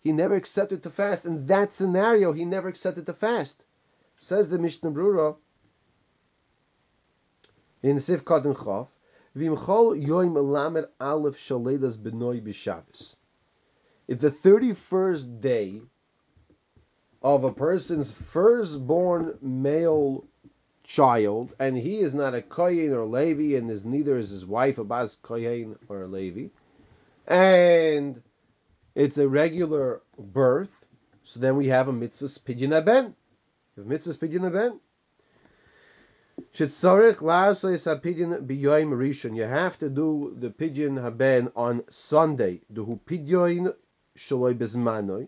he 0.01 0.11
never 0.11 0.35
accepted 0.35 0.83
to 0.83 0.89
fast. 0.89 1.23
In 1.23 1.45
that 1.45 1.71
scenario, 1.71 2.33
he 2.33 2.43
never 2.43 2.67
accepted 2.67 3.05
to 3.05 3.13
fast. 3.13 3.63
Says 4.17 4.49
the 4.49 4.59
Mishnah 4.59 4.91
Brura, 4.91 5.37
in 7.81 7.97
Sif 8.01 8.25
Katan 8.25 8.57
Chof, 8.57 8.89
Vimchol 9.37 10.05
Yoim 10.05 10.35
Lamed 10.35 10.87
Aleph 10.99 11.37
Shaledas 11.37 11.95
Benoy 11.95 12.41
B'Shabbos. 12.41 13.15
If 14.05 14.19
the 14.19 14.31
31st 14.31 15.39
day 15.39 15.81
of 17.35 17.43
a 17.43 17.51
person's 17.51 18.09
firstborn 18.09 19.37
male 19.41 20.23
child, 20.85 21.53
and 21.59 21.77
he 21.77 21.99
is 21.99 22.13
not 22.13 22.33
a 22.33 22.41
Kohen 22.41 22.93
or 22.93 23.03
Levi, 23.03 23.57
and 23.57 23.69
is 23.69 23.83
neither 23.83 24.17
is 24.17 24.29
his 24.29 24.45
wife 24.45 24.77
a 24.77 24.85
Bas 24.85 25.17
Kohen 25.21 25.77
or 25.89 26.03
a 26.03 26.07
Levi, 26.07 26.47
and 27.27 28.21
it's 28.95 29.17
a 29.17 29.27
regular 29.27 30.01
birth, 30.17 30.71
so 31.25 31.41
then 31.41 31.57
we 31.57 31.67
have 31.67 31.89
a 31.89 31.93
mitzvah 31.93 32.27
pidyon 32.27 32.73
aben. 32.73 33.13
If 33.75 33.85
mitzvah 33.85 34.13
pidyon 34.13 34.47
aben, 34.47 34.79
Shitzarich 36.53 37.17
la'asayis 37.17 37.85
hapidyon 37.93 38.47
biyoim 38.47 38.91
rishon. 38.91 39.35
You 39.35 39.43
have 39.43 39.77
to 39.79 39.89
do 39.89 40.33
the 40.39 40.49
pidyon 40.49 41.01
haben 41.01 41.51
on 41.57 41.83
Sunday. 41.89 42.61
Duhu 42.71 43.01
pidyon 43.01 43.75
shaloi 44.17 44.57
bezmanoi. 44.57 45.27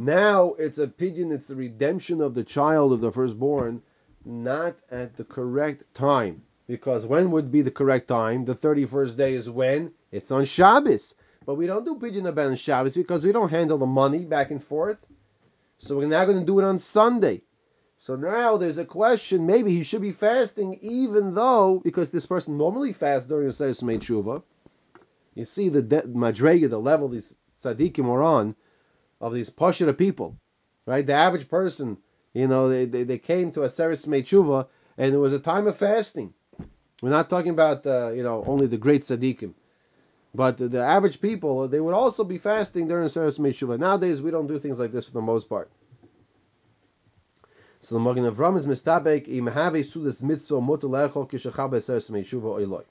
Now 0.00 0.54
it's 0.60 0.78
a 0.78 0.86
pidyon. 0.86 1.32
It's 1.32 1.48
the 1.48 1.56
redemption 1.56 2.20
of 2.20 2.34
the 2.34 2.44
child 2.44 2.92
of 2.92 3.00
the 3.00 3.10
firstborn, 3.10 3.82
not 4.24 4.76
at 4.92 5.16
the 5.16 5.24
correct 5.24 5.92
time. 5.92 6.42
Because 6.68 7.04
when 7.04 7.32
would 7.32 7.50
be 7.50 7.62
the 7.62 7.72
correct 7.72 8.06
time? 8.06 8.44
The 8.44 8.54
31st 8.54 9.16
day 9.16 9.34
is 9.34 9.50
when? 9.50 9.92
It's 10.12 10.30
on 10.30 10.44
Shabbos. 10.44 11.16
But 11.44 11.56
we 11.56 11.66
don't 11.66 11.84
do 11.84 11.96
pidyon 11.96 12.26
haben 12.26 12.50
on 12.50 12.54
Shabbos 12.54 12.94
because 12.94 13.24
we 13.24 13.32
don't 13.32 13.48
handle 13.48 13.78
the 13.78 13.86
money 13.86 14.24
back 14.24 14.52
and 14.52 14.62
forth. 14.62 14.98
So 15.78 15.96
we're 15.96 16.06
now 16.06 16.24
going 16.26 16.38
to 16.38 16.46
do 16.46 16.60
it 16.60 16.64
on 16.64 16.78
Sunday. 16.78 17.42
So 17.96 18.14
now 18.14 18.56
there's 18.56 18.78
a 18.78 18.84
question. 18.84 19.46
Maybe 19.46 19.74
he 19.74 19.82
should 19.82 20.02
be 20.02 20.12
fasting, 20.12 20.78
even 20.80 21.34
though 21.34 21.80
because 21.82 22.10
this 22.10 22.26
person 22.26 22.56
normally 22.56 22.92
fasts 22.92 23.28
during 23.28 23.48
the 23.48 23.52
Seis 23.52 23.80
Tshuva. 23.80 24.44
You 25.34 25.44
see 25.44 25.68
the 25.68 25.82
de- 25.82 26.02
madrega, 26.02 26.70
the 26.70 26.78
level 26.78 27.08
these 27.08 27.34
tzaddikim 27.60 28.04
are 28.04 28.22
on 28.22 28.54
of 29.20 29.34
these 29.34 29.50
pashira 29.50 29.96
people, 29.96 30.36
right? 30.86 31.06
The 31.06 31.14
average 31.14 31.48
person, 31.48 31.98
you 32.34 32.46
know, 32.46 32.68
they, 32.68 32.84
they, 32.84 33.04
they 33.04 33.18
came 33.18 33.52
to 33.52 33.62
a 33.62 33.68
Seres 33.68 34.04
Tshuva, 34.04 34.66
and 34.96 35.14
it 35.14 35.18
was 35.18 35.32
a 35.32 35.38
time 35.38 35.66
of 35.66 35.76
fasting. 35.76 36.34
We're 37.00 37.10
not 37.10 37.30
talking 37.30 37.50
about 37.50 37.86
uh, 37.86 38.10
you 38.10 38.24
know 38.24 38.42
only 38.46 38.66
the 38.66 38.76
great 38.76 39.02
tzaddikim, 39.02 39.54
but 40.34 40.56
the, 40.56 40.68
the, 40.68 40.82
average 40.82 41.20
people 41.20 41.68
they 41.68 41.80
would 41.80 41.94
also 41.94 42.24
be 42.24 42.38
fasting 42.38 42.88
during 42.88 43.08
Seres 43.08 43.38
Tshuva. 43.38 43.78
Nowadays 43.78 44.20
we 44.20 44.32
don't 44.32 44.48
do 44.48 44.58
things 44.58 44.78
like 44.78 44.90
this 44.90 45.04
for 45.04 45.12
the 45.12 45.22
most 45.22 45.48
part. 45.48 45.70
So 47.80 47.94
the 47.94 48.00
Magen 48.00 48.24
Avram 48.24 48.58
is 48.58 48.66
mistabek 48.66 49.28
im 49.28 49.46
have 49.46 49.74
sudas 49.74 50.20
mitzvah 50.22 50.60
mutalecho 50.60 51.30
kishachab 51.30 51.70
eseres 51.70 52.10
meishuva 52.10 52.58
oiloi. 52.58 52.84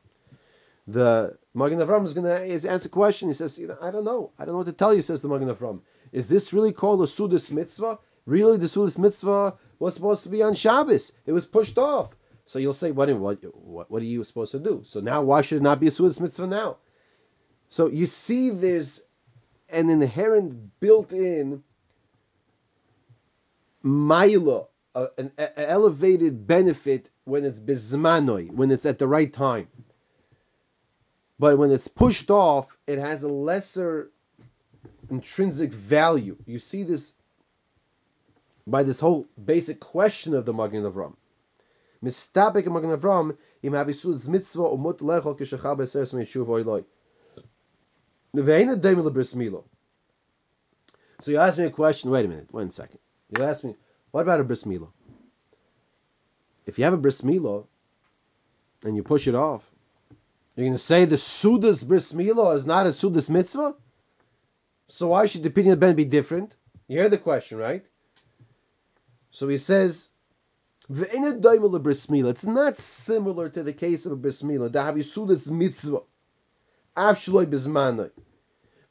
The 0.87 1.37
Magen 1.53 1.79
Avram 1.79 2.05
is 2.05 2.13
going 2.13 2.25
to 2.25 2.69
answer 2.69 2.87
a 2.87 2.89
question. 2.89 3.27
He 3.27 3.33
says, 3.33 3.59
you 3.59 3.67
know, 3.67 3.77
I 3.81 3.91
don't 3.91 4.05
know. 4.05 4.31
I 4.39 4.45
don't 4.45 4.53
know 4.53 4.59
what 4.59 4.67
to 4.67 4.73
tell 4.73 4.93
you, 4.93 5.01
says 5.01 5.19
the 5.19 5.27
Magen 5.27 5.53
Avram. 5.53 5.81
Is 6.11 6.27
this 6.27 6.53
really 6.53 6.73
called 6.73 7.01
a 7.01 7.05
sudas 7.05 7.51
mitzvah? 7.51 7.99
Really, 8.25 8.57
the 8.57 8.65
sudas 8.65 8.97
mitzvah 8.97 9.55
was 9.79 9.93
supposed 9.93 10.23
to 10.23 10.29
be 10.29 10.41
on 10.41 10.53
Shabbos. 10.53 11.11
It 11.25 11.31
was 11.31 11.45
pushed 11.45 11.77
off. 11.77 12.15
So 12.45 12.59
you'll 12.59 12.73
say, 12.73 12.91
what, 12.91 13.09
what, 13.09 13.91
what, 13.91 14.01
are 14.01 14.05
you 14.05 14.23
supposed 14.23 14.51
to 14.53 14.59
do? 14.59 14.83
So 14.85 14.99
now 14.99 15.21
why 15.21 15.41
should 15.41 15.57
it 15.57 15.63
not 15.63 15.79
be 15.79 15.87
a 15.87 15.91
sudas 15.91 16.19
mitzvah 16.19 16.47
now? 16.47 16.77
So 17.69 17.87
you 17.87 18.05
see 18.05 18.49
there's 18.49 19.01
an 19.69 19.89
inherent 19.89 20.79
built-in 20.79 21.63
maila 23.83 24.67
an, 25.17 25.31
an, 25.37 25.49
elevated 25.57 26.47
benefit 26.47 27.09
when 27.25 27.45
it's 27.45 27.59
bizmanoi, 27.59 28.51
when 28.51 28.71
it's 28.71 28.85
at 28.85 28.97
the 28.97 29.07
right 29.07 29.31
time. 29.31 29.67
But 31.39 31.57
when 31.57 31.71
it's 31.71 31.87
pushed 31.87 32.31
off, 32.31 32.67
it 32.87 32.97
has 32.97 33.23
a 33.23 33.27
lesser 33.27 34.11
intrinsic 35.09 35.71
value. 35.71 36.37
You 36.45 36.59
see 36.59 36.83
this 36.83 37.13
by 38.65 38.83
this 38.83 38.99
whole 38.99 39.25
basic 39.43 39.79
question 39.79 40.33
of 40.33 40.45
the 40.45 40.53
Magen 40.53 40.83
Avram. 40.83 41.15
Mistabek 42.03 42.67
Magen 42.67 42.91
Avram 42.91 43.37
im 43.63 43.71
mitzvah 43.71 44.63
oiloi. 44.63 46.83
Milo. 49.35 49.63
So 51.21 51.31
you 51.31 51.37
ask 51.37 51.57
me 51.57 51.65
a 51.65 51.71
question. 51.71 52.11
Wait 52.11 52.25
a 52.25 52.27
minute. 52.27 52.47
One 52.51 52.71
second. 52.71 52.99
You 53.35 53.43
ask 53.43 53.63
me, 53.63 53.75
what 54.11 54.21
about 54.21 54.39
a 54.39 54.43
bris 54.43 54.63
milah? 54.63 54.89
If 56.65 56.77
you 56.77 56.85
have 56.85 56.93
a 56.93 56.97
bris 56.97 57.21
milah 57.21 57.65
and 58.83 58.95
you 58.95 59.03
push 59.03 59.27
it 59.27 59.35
off, 59.35 59.69
you're 60.55 60.65
going 60.65 60.73
to 60.73 60.79
say 60.79 61.05
the 61.05 61.15
sudas 61.15 61.87
bris 61.87 62.13
milah 62.13 62.55
is 62.55 62.65
not 62.65 62.85
a 62.85 62.89
sudas 62.89 63.29
mitzvah. 63.29 63.75
So 64.87 65.09
why 65.09 65.25
should 65.25 65.43
the 65.43 65.49
opinion 65.49 65.73
of 65.73 65.79
Ben 65.79 65.95
be 65.95 66.05
different? 66.05 66.55
You 66.87 66.99
hear 66.99 67.09
the 67.09 67.17
question, 67.17 67.57
right? 67.57 67.85
So 69.31 69.47
he 69.47 69.57
says, 69.57 70.07
It's 70.89 72.45
not 72.45 72.77
similar 72.77 73.49
to 73.49 73.63
the 73.63 73.73
case 73.73 74.05
of 74.05 74.13
a 74.13 74.15
bris 74.15 74.41
milah. 74.41 74.69
Dahavi 74.69 75.03
sudas 75.03 75.49
mitzvah. 75.51 76.03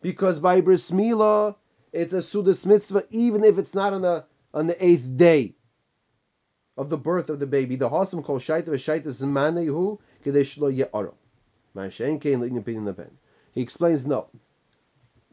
Because 0.03 0.39
by 0.39 0.61
bris 0.61 0.91
milah, 0.91 1.57
it's 1.93 2.13
a 2.13 2.19
sudas 2.19 2.67
mitzvah 2.67 3.05
even 3.11 3.45
if 3.45 3.59
it's 3.59 3.75
not 3.75 3.95
on 3.95 4.03
the 4.03 4.25
on 4.53 4.67
the 4.67 4.85
eighth 4.85 5.17
day. 5.17 5.55
of 6.77 6.91
the 6.91 6.97
birth 6.97 7.31
of 7.31 7.39
the 7.39 7.47
baby. 7.47 7.77
The 7.77 7.89
Hasam 7.89 8.23
called 8.23 8.43
Shaita 8.43 8.69
Shaita 8.69 9.07
Zmanehu 9.07 9.99
Kadesh 10.23 10.59
Lo 10.59 10.71
Ye'aro. 10.71 11.15
He 13.53 13.61
explains 13.63 14.07
no. 14.07 14.29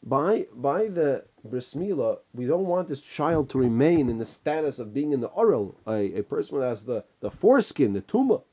By 0.05 0.47
by 0.53 0.89
the 0.89 1.23
bris 1.45 1.75
milah, 1.75 2.19
we 2.33 2.45
don't 2.45 2.65
want 2.65 2.89
this 2.89 2.99
child 2.99 3.49
to 3.51 3.57
remain 3.57 4.09
in 4.09 4.17
the 4.17 4.25
status 4.25 4.79
of 4.79 4.93
being 4.93 5.13
in 5.13 5.21
the 5.21 5.27
oral, 5.27 5.75
a, 5.87 6.19
a 6.19 6.23
person 6.23 6.59
that 6.59 6.67
has 6.67 6.83
the, 6.83 7.05
the 7.21 7.31
foreskin, 7.31 7.93
the 7.93 8.01
tuma. 8.01 8.43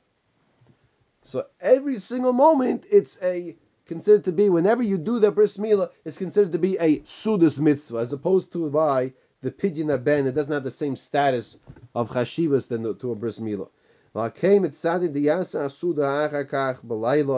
So 1.23 1.45
every 1.59 1.99
single 1.99 2.31
moment, 2.31 2.85
it's 2.89 3.17
a 3.21 3.57
considered 3.85 4.23
to 4.23 4.31
be 4.31 4.49
whenever 4.49 4.81
you 4.81 4.97
do 4.97 5.19
the 5.19 5.31
bris 5.31 5.57
milah, 5.57 5.89
it's 6.05 6.17
considered 6.17 6.53
to 6.53 6.57
be 6.57 6.77
a 6.77 6.99
sudas 6.99 7.59
mitzvah, 7.59 7.97
as 7.97 8.13
opposed 8.13 8.53
to 8.53 8.69
by 8.69 9.11
the 9.41 9.51
pidyon 9.51 10.01
ben. 10.03 10.27
It 10.27 10.31
doesn't 10.31 10.53
have 10.53 10.63
the 10.63 10.71
same 10.71 10.95
status 10.95 11.57
of 11.93 12.11
chashivas 12.11 12.69
than 12.69 12.83
to 12.97 13.11
a 13.11 13.15
bris. 13.15 13.41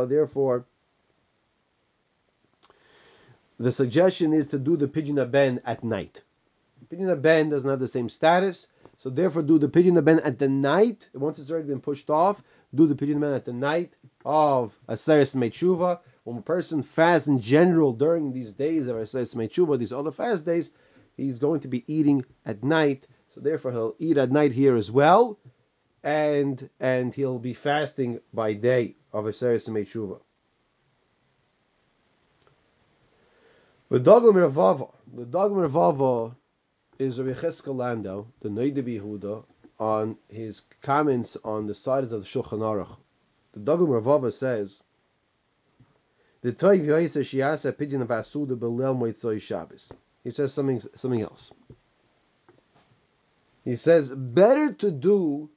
Therefore, 0.10 0.65
the 3.60 3.72
suggestion 3.72 4.34
is 4.34 4.48
to 4.48 4.60
do 4.60 4.78
the 4.78 4.88
pidyon 4.88 5.30
ben 5.30 5.62
at 5.66 5.84
night. 5.84 6.24
Pidyon 6.90 7.22
ben 7.22 7.50
doesn't 7.50 7.70
have 7.70 7.80
the 7.80 7.88
same 7.88 8.10
status, 8.10 8.68
so 8.98 9.10
therefore 9.10 9.42
do 9.42 9.58
the 9.58 9.70
pidyon 9.70 10.04
ben 10.04 10.20
at 10.20 10.40
the 10.40 10.50
night. 10.50 11.10
Once 11.14 11.40
it's 11.40 11.52
already 11.52 11.68
been 11.68 11.82
pushed 11.82 12.10
off, 12.10 12.44
do 12.74 12.88
the 12.88 12.96
pidyon 12.96 13.20
ben 13.20 13.34
at 13.34 13.46
the 13.46 13.54
night 13.54 13.94
of 14.26 14.78
Aseres 14.90 15.36
Mechuva. 15.36 16.00
When 16.24 16.38
a 16.38 16.42
person 16.42 16.84
fasts 16.84 17.28
in 17.28 17.40
general 17.40 17.94
during 17.94 18.32
these 18.32 18.54
days 18.54 18.88
of 18.88 18.96
Aseres 18.96 19.36
Mechuva, 19.36 19.78
these 19.78 19.92
other 19.92 20.12
fast 20.12 20.46
days, 20.46 20.72
he's 21.16 21.40
going 21.40 21.60
to 21.62 21.68
be 21.68 21.84
eating 21.88 22.26
at 22.46 22.64
night. 22.64 23.08
So 23.30 23.42
therefore 23.42 23.72
he'll 23.72 23.96
eat 24.00 24.18
at 24.18 24.32
night 24.32 24.52
here 24.54 24.76
as 24.76 24.92
well, 24.92 25.40
and 26.04 26.70
and 26.80 27.14
he'll 27.14 27.40
be 27.40 27.54
fasting 27.54 28.20
by 28.34 28.54
day 28.54 28.96
of 29.12 29.26
Aseres 29.26 29.70
Mechuva. 29.70 30.20
The 33.94 34.00
Dagul 34.00 34.34
Mervava, 34.34 34.92
the 35.16 35.24
Dagul 35.24 35.70
Mervava 35.70 36.36
is 36.98 37.20
a 37.20 37.24
Cheskel 37.26 37.76
Landau, 37.76 38.26
the 38.42 38.50
Noida 38.50 38.82
Yehuda, 38.82 39.44
on 39.80 40.18
his 40.30 40.64
comments 40.82 41.38
on 41.44 41.68
the 41.68 41.76
sides 41.76 42.12
of 42.12 42.22
the 42.22 42.26
Shulchan 42.26 42.62
Aruch. 42.62 42.98
The 43.52 43.60
Dagul 43.60 43.90
Mervava 43.90 44.34
says, 44.34 44.82
the 46.42 46.54
Toiv 46.54 46.84
Yoisa 46.84 47.22
Shiasa 47.22 47.72
Pidyon 47.74 48.02
of 48.02 48.08
Asuda 48.08 48.58
Belel 48.58 48.98
Moitzoi 48.98 49.40
Shabbos. 49.40 49.92
He 50.24 50.32
says 50.32 50.52
something 50.54 50.82
something 50.96 51.22
else. 51.22 51.52
He 53.64 53.76
says, 53.76 54.10
better 54.10 54.74
to 54.74 54.90
do 54.90 55.52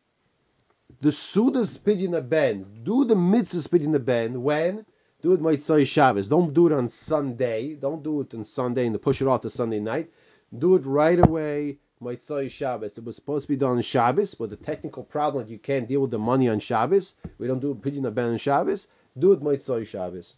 the 1.01 1.09
Sudas 1.09 1.79
Pidyon 1.79 2.29
Ben, 2.29 2.83
do 2.83 3.07
the 3.07 3.15
Mitzvahs 3.15 3.67
Pidyon 3.67 4.05
Ben 4.05 4.43
when 4.43 4.85
do 5.27 5.33
it 5.33 5.43
Motzai 5.43 5.85
Shabbos. 5.85 6.29
Don't 6.29 6.55
do 6.55 6.69
it 6.69 6.73
on 6.73 6.89
Sunday. 6.89 7.75
Don't 7.75 8.01
do 8.01 8.21
it 8.21 8.33
on 8.33 8.45
Sunday 8.45 8.87
and 8.87 9.03
push 9.03 9.21
it 9.21 9.27
off 9.27 9.41
to 9.41 9.51
Sunday 9.51 9.81
night. 9.81 10.09
Do 10.57 10.77
it 10.77 10.87
right 10.87 11.19
away. 11.19 11.79
Motzai 12.01 12.49
Shabbos. 12.49 12.97
It 12.97 13.03
was 13.03 13.17
supposed 13.17 13.47
to 13.47 13.49
be 13.49 13.57
done 13.57 13.79
on 13.79 13.83
Shabbos, 13.83 14.37
but 14.37 14.51
the 14.51 14.57
technical 14.57 15.03
problem 15.03 15.49
you 15.49 15.59
can't 15.59 15.89
deal 15.89 16.03
with 16.03 16.13
the 16.13 16.19
money 16.19 16.49
on 16.49 16.61
Shabbos. 16.61 17.17
We 17.39 17.49
don't 17.49 17.59
do 17.59 17.75
pidyon 17.75 18.15
ben 18.15 18.35
on 18.35 18.39
Shabbos. 18.39 18.87
Do 19.19 19.33
it 19.33 19.41
Motzai 19.41 19.85
Shabbos. 19.85 20.37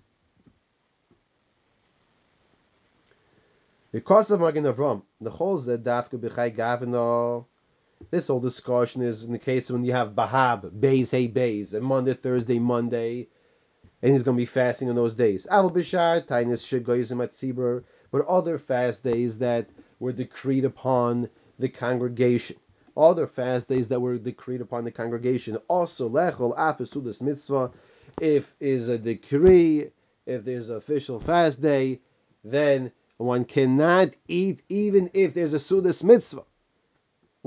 Because 3.93 4.31
of 4.31 4.41
Magen 4.41 4.65
Avram, 4.65 5.03
the 5.21 5.31
whole 5.31 5.61
Zedafka 5.61 6.19
B'chai 6.19 6.57
Gavino. 6.57 7.45
This 8.11 8.29
whole 8.29 8.41
discussion 8.41 9.03
is 9.03 9.25
in 9.25 9.33
the 9.33 9.39
case 9.39 9.71
when 9.71 9.85
you 9.85 9.93
have 9.93 10.13
Bahab, 10.13 10.81
Bays, 10.81 11.11
Hey 11.11 11.27
Bays, 11.27 11.75
and 11.75 11.85
Monday, 11.85 12.15
Thursday, 12.15 12.59
Monday, 12.59 13.29
and 14.03 14.13
he's 14.13 14.23
going 14.23 14.37
to 14.37 14.41
be 14.41 14.47
fasting 14.47 14.89
on 14.89 14.95
those 14.95 15.15
days. 15.15 15.47
Al 15.51 15.71
Bishar, 15.71 16.27
Tainis 16.27 16.65
Shagoyzim 16.65 17.23
at 17.23 17.33
Sibur, 17.33 17.85
but 18.11 18.27
other 18.27 18.59
fast 18.59 19.03
days 19.03 19.39
that 19.39 19.69
were 19.99 20.13
decreed 20.13 20.65
upon 20.65 21.29
the 21.59 21.69
congregation. 21.69 22.57
Other 22.97 23.27
fast 23.27 23.69
days 23.69 23.89
that 23.89 24.01
were 24.01 24.19
decreed 24.19 24.61
upon 24.61 24.85
the 24.85 24.91
congregation. 24.91 25.57
Also, 25.69 26.09
Lechol 26.09 26.57
Afesudas 26.57 27.21
Mitzvah, 27.21 27.73
if 28.21 28.55
is 28.61 28.89
a 28.89 28.99
decree, 28.99 29.91
if 30.27 30.45
there's 30.45 30.69
an 30.69 30.77
official 30.77 31.21
fast 31.21 31.61
day, 31.61 32.01
then 32.45 32.93
one 33.17 33.45
cannot 33.45 34.11
eat 34.29 34.63
even 34.69 35.11
if 35.13 35.35
there's 35.35 35.55
a 35.55 35.59
Sudas 35.59 36.05
Mitzvah. 36.05 36.45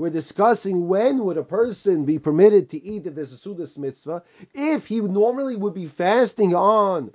We're 0.02 0.10
discussing 0.10 0.88
when 0.88 1.24
would 1.26 1.36
a 1.36 1.44
person 1.44 2.04
be 2.04 2.18
permitted 2.18 2.70
to 2.70 2.82
eat 2.82 3.06
if 3.06 3.14
there's 3.14 3.32
a 3.32 3.36
Sudas 3.36 3.78
mitzvah, 3.78 4.24
if 4.52 4.88
he 4.88 4.98
normally 4.98 5.54
would 5.54 5.74
be 5.74 5.86
fasting 5.86 6.56
on 6.56 7.12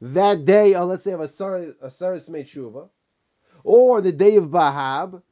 that 0.00 0.44
day, 0.44 0.74
uh, 0.74 0.84
let's 0.84 1.04
say 1.04 1.12
of 1.12 1.20
a 1.20 1.28
Saris 1.28 2.28
Metshuva, 2.28 2.88
or 3.62 4.00
the 4.00 4.10
day 4.10 4.34
of 4.34 4.46
Bahab, 4.46 5.22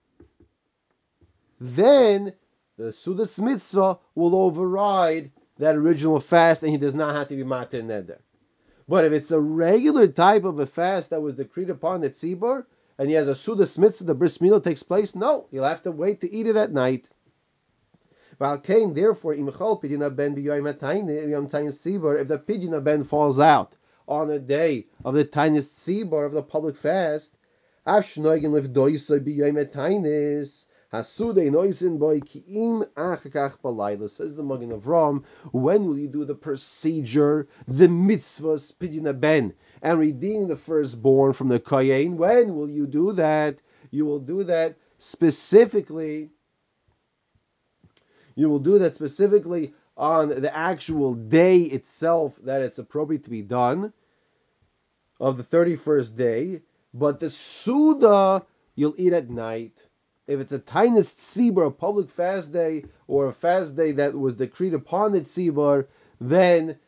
then 1.61 2.35
the 2.77 2.93
Sudas 2.93 3.41
mitzvah 3.41 3.99
will 4.15 4.37
override 4.37 5.33
that 5.59 5.75
original 5.75 6.21
fast 6.21 6.63
and 6.63 6.71
he 6.71 6.79
does 6.79 6.95
not 6.95 7.17
have 7.17 7.27
to 7.27 7.35
be 7.35 7.43
matir 7.43 7.83
neder. 7.83 8.21
But 8.87 9.07
if 9.07 9.13
it's 9.13 9.33
a 9.33 9.41
regular 9.41 10.07
type 10.07 10.45
of 10.45 10.61
a 10.61 10.67
fast 10.67 11.11
that 11.11 11.21
was 11.21 11.35
decreed 11.35 11.69
upon 11.69 12.01
the 12.01 12.11
tzibur, 12.11 12.65
and 13.01 13.09
he 13.09 13.15
has 13.15 13.29
a 13.29 13.31
Sudas 13.33 13.79
mitzvah, 13.79 14.05
the 14.05 14.15
bris 14.15 14.37
milah 14.43 14.63
takes 14.63 14.83
place, 14.83 15.15
no, 15.15 15.47
he'll 15.51 15.65
have 15.65 15.83
to 15.85 15.91
wait 15.91 16.21
to 16.21 16.31
eat 16.31 16.47
it 16.47 16.55
at 16.55 16.71
night. 16.71 17.09
Therefore, 18.39 19.33
ben 19.33 19.47
if 22.19 22.29
the 22.29 22.39
pidina 22.39 22.85
ben 22.85 23.05
falls 23.05 23.41
out 23.41 23.75
on 24.07 24.29
a 24.29 24.39
day 24.39 24.87
of 25.03 25.15
the 25.15 25.25
tainis 25.25 25.71
tzibor 25.71 26.27
of 26.27 26.33
the 26.33 26.43
public 26.43 26.77
fast, 26.77 27.39
Hasude 30.93 31.49
noisin 31.53 32.01
boy 32.01 32.19
kiim 32.19 32.85
achakach 32.97 33.59
balayla. 33.61 34.11
Says 34.11 34.35
the 34.35 34.43
Magen 34.43 34.73
Avram, 34.73 35.23
when 35.53 35.87
will 35.87 35.97
you 35.97 36.09
do 36.09 36.25
the 36.25 36.35
procedure, 36.35 37.47
the 37.69 37.87
mitzvahs 37.87 38.75
pidina 38.75 39.19
ben, 39.19 39.55
and 39.83 40.01
redeem 40.01 40.49
the 40.49 40.57
firstborn 40.57 41.33
from 41.33 41.47
the 41.47 41.61
kohen? 41.61 42.17
When 42.17 42.57
will 42.57 42.69
you 42.69 42.89
do 42.89 43.13
that? 43.13 43.59
You 43.93 44.05
will 44.05 44.19
do 44.19 44.43
that 44.45 44.77
specifically. 44.99 46.31
You 48.35 48.49
will 48.49 48.59
do 48.59 48.81
that 48.81 48.97
specifically 48.97 49.75
on 49.97 50.29
the 50.29 50.57
actual 50.57 51.15
day 51.15 51.61
itself 51.63 52.37
that 52.43 52.63
it's 52.63 52.79
appropriate 52.79 53.25
to 53.25 53.31
be 53.31 53.43
done 53.43 53.93
of 55.21 55.37
the 55.37 55.45
31st 55.45 56.17
day, 56.17 56.63
but 56.93 57.21
the 57.21 57.31
Suda 57.31 58.45
you'll 58.75 58.95
eat 58.97 59.13
at 59.13 59.31
night 59.31 59.87
if 60.31 60.39
it's 60.39 60.53
a 60.53 60.61
tainis 60.61 61.13
tzibur, 61.13 61.67
a 61.67 61.71
public 61.73 62.09
fast 62.09 62.53
day, 62.53 62.85
or 63.09 63.27
a 63.27 63.33
fast 63.33 63.75
day 63.75 63.91
that 63.91 64.15
was 64.15 64.35
decreed 64.37 64.75
upon 64.75 65.11
the 65.11 65.23
tzibur, 65.23 65.89
then 66.21 66.79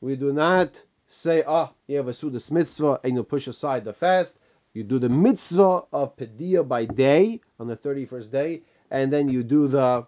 we 0.00 0.14
do 0.14 0.32
not 0.32 0.80
say, 1.08 1.42
ah, 1.44 1.68
oh, 1.68 1.74
you 1.88 1.96
have 1.96 2.06
a 2.06 2.12
sudas 2.12 2.52
mitzvah, 2.52 3.00
and 3.02 3.16
you 3.16 3.24
push 3.24 3.48
aside 3.48 3.84
the 3.84 3.92
fast. 3.92 4.38
You 4.72 4.84
do 4.84 5.00
the 5.00 5.08
mitzvah 5.08 5.82
of 5.92 6.16
pedia 6.16 6.66
by 6.66 6.84
day 6.84 7.40
on 7.58 7.66
the 7.66 7.76
31st 7.76 8.30
day, 8.30 8.62
and 8.88 9.12
then 9.12 9.28
you 9.28 9.42
do 9.42 9.66
the 9.66 10.06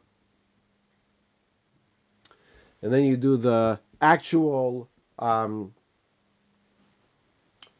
and 2.81 2.93
then 2.93 3.03
you 3.03 3.17
do 3.17 3.37
the 3.39 3.81
actual 4.01 4.89
um, 5.19 5.75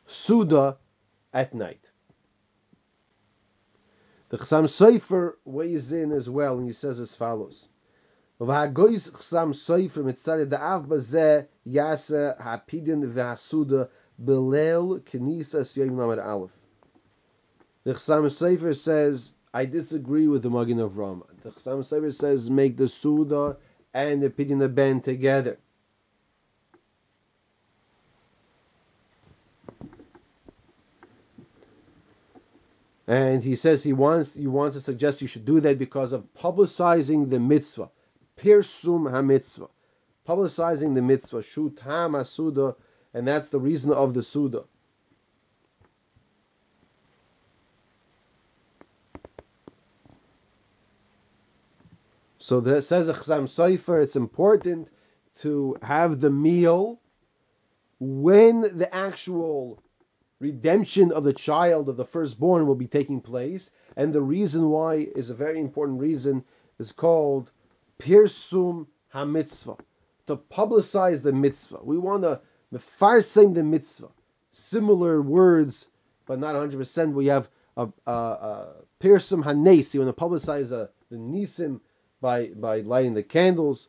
suda 0.07 0.79
at 1.33 1.55
night. 1.55 1.91
The 4.35 4.41
Chassam 4.41 4.65
Sofer 4.65 5.35
weighs 5.45 5.93
in 5.93 6.11
as 6.11 6.29
well, 6.29 6.59
and 6.59 6.67
he 6.67 6.73
says 6.73 6.99
as 6.99 7.15
follows. 7.15 7.69
The 8.41 8.47
Chassam 8.47 9.55
Sofer 18.27 18.77
says, 18.77 19.33
I 19.55 19.67
disagree 19.67 20.27
with 20.27 20.43
the 20.43 20.51
Magen 20.51 20.79
Avram. 20.79 21.23
The 21.45 21.51
Chassam 21.51 21.85
Sofer 21.85 22.13
says, 22.13 22.51
make 22.51 22.77
the 22.77 22.89
Suda 22.89 23.57
and 23.95 24.21
the 24.21 24.31
Pidyon 24.31 24.75
Ben 24.75 25.01
together. 25.01 25.59
And 33.07 33.43
he 33.43 33.57
says 33.57 33.83
he 33.83 33.93
wants 33.93 34.35
he 34.35 34.47
wants 34.47 34.77
to 34.77 34.81
suggest 34.81 35.21
you 35.21 35.29
should 35.29 35.45
do 35.45 35.61
that 35.61 35.79
because 35.79 36.13
of 36.13 36.33
publicizing 36.35 37.29
the 37.29 37.39
mitzvah, 37.39 37.91
pirsum 38.37 39.11
ha-mitzvah, 39.11 39.69
publicizing 40.27 40.95
the 40.95 41.03
mitzvah, 41.03 41.43
shutam 41.43 42.27
suda, 42.27 42.77
and 43.13 43.29
that's 43.29 43.51
the 43.51 43.61
reason 43.61 43.93
of 43.93 44.15
the 44.15 44.23
suda. 44.23 44.65
So 52.39 52.61
that 52.61 52.83
says 52.83 53.09
Chassam 53.09 53.45
Sofer, 53.45 54.03
it's 54.03 54.17
important 54.17 54.89
to 55.37 55.79
have 55.81 56.21
the 56.21 56.29
meal 56.29 57.01
when 57.99 58.61
the 58.61 58.95
actual 58.95 59.83
redemption 60.41 61.13
of 61.13 61.25
the 61.25 61.33
child 61.33 61.89
of 61.89 61.97
the 61.97 62.05
firstborn 62.05 62.67
will 62.67 62.75
be 62.75 62.87
taking 62.87 63.21
place, 63.21 63.71
and 63.97 64.13
the 64.13 64.23
reason 64.23 64.69
why 64.69 64.97
is 64.97 65.31
a 65.31 65.35
very 65.35 65.61
important 65.61 66.01
reason. 66.01 66.45
Is 66.79 66.91
called 66.91 67.53
pirsum 68.01 68.89
hamitzvah, 69.15 69.79
to 70.27 70.37
publicize 70.37 71.23
the 71.23 71.33
mitzvah. 71.33 71.79
We 71.85 71.99
want 71.99 72.25
to 72.25 72.41
mefarsem 72.73 73.55
the 73.55 73.63
mitzvah. 73.63 74.11
Similar 74.51 75.23
words, 75.23 75.87
but 76.27 76.41
not 76.41 76.57
100%. 76.57 77.13
We 77.13 77.27
have 77.27 77.49
a, 77.77 77.89
a, 78.07 78.13
a 78.13 78.75
pirsum 79.01 79.45
hanes. 79.45 79.95
You 79.95 80.01
want 80.01 80.17
to 80.17 80.25
publicize 80.25 80.73
a, 80.73 80.91
the 81.11 81.17
nisim 81.17 81.81
by 82.21 82.49
by 82.49 82.81
lighting 82.81 83.15
the 83.15 83.23
candles 83.23 83.89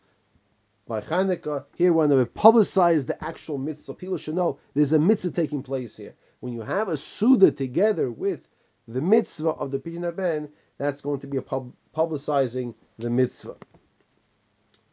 by 0.88 1.02
Hanukkah. 1.02 1.66
Here, 1.76 1.94
when 1.94 2.10
we 2.10 2.26
publicize 2.26 3.06
the 3.06 3.24
actual 3.24 3.58
mitzvah, 3.58 3.96
people 3.96 4.18
should 4.18 4.36
know 4.36 4.60
there's 4.74 4.94
a 4.94 5.00
mitzvah 5.00 5.32
taking 5.32 5.64
place 5.64 5.98
here. 5.98 6.14
When 6.46 6.54
you 6.54 6.62
have 6.62 6.90
a 6.90 6.96
Suda 6.96 7.50
together 7.50 8.12
with 8.12 8.48
the 8.88 9.02
mitzvah 9.02 9.50
of 9.50 9.72
the 9.72 9.80
Pidyon 9.80 10.16
Ben, 10.16 10.50
that's 10.78 11.02
going 11.02 11.22
to 11.22 11.28
be 11.28 11.38
a 11.38 11.42
pub- 11.42 11.74
publicizing 11.92 12.76
the 13.00 13.10
mitzvah. 13.10 13.56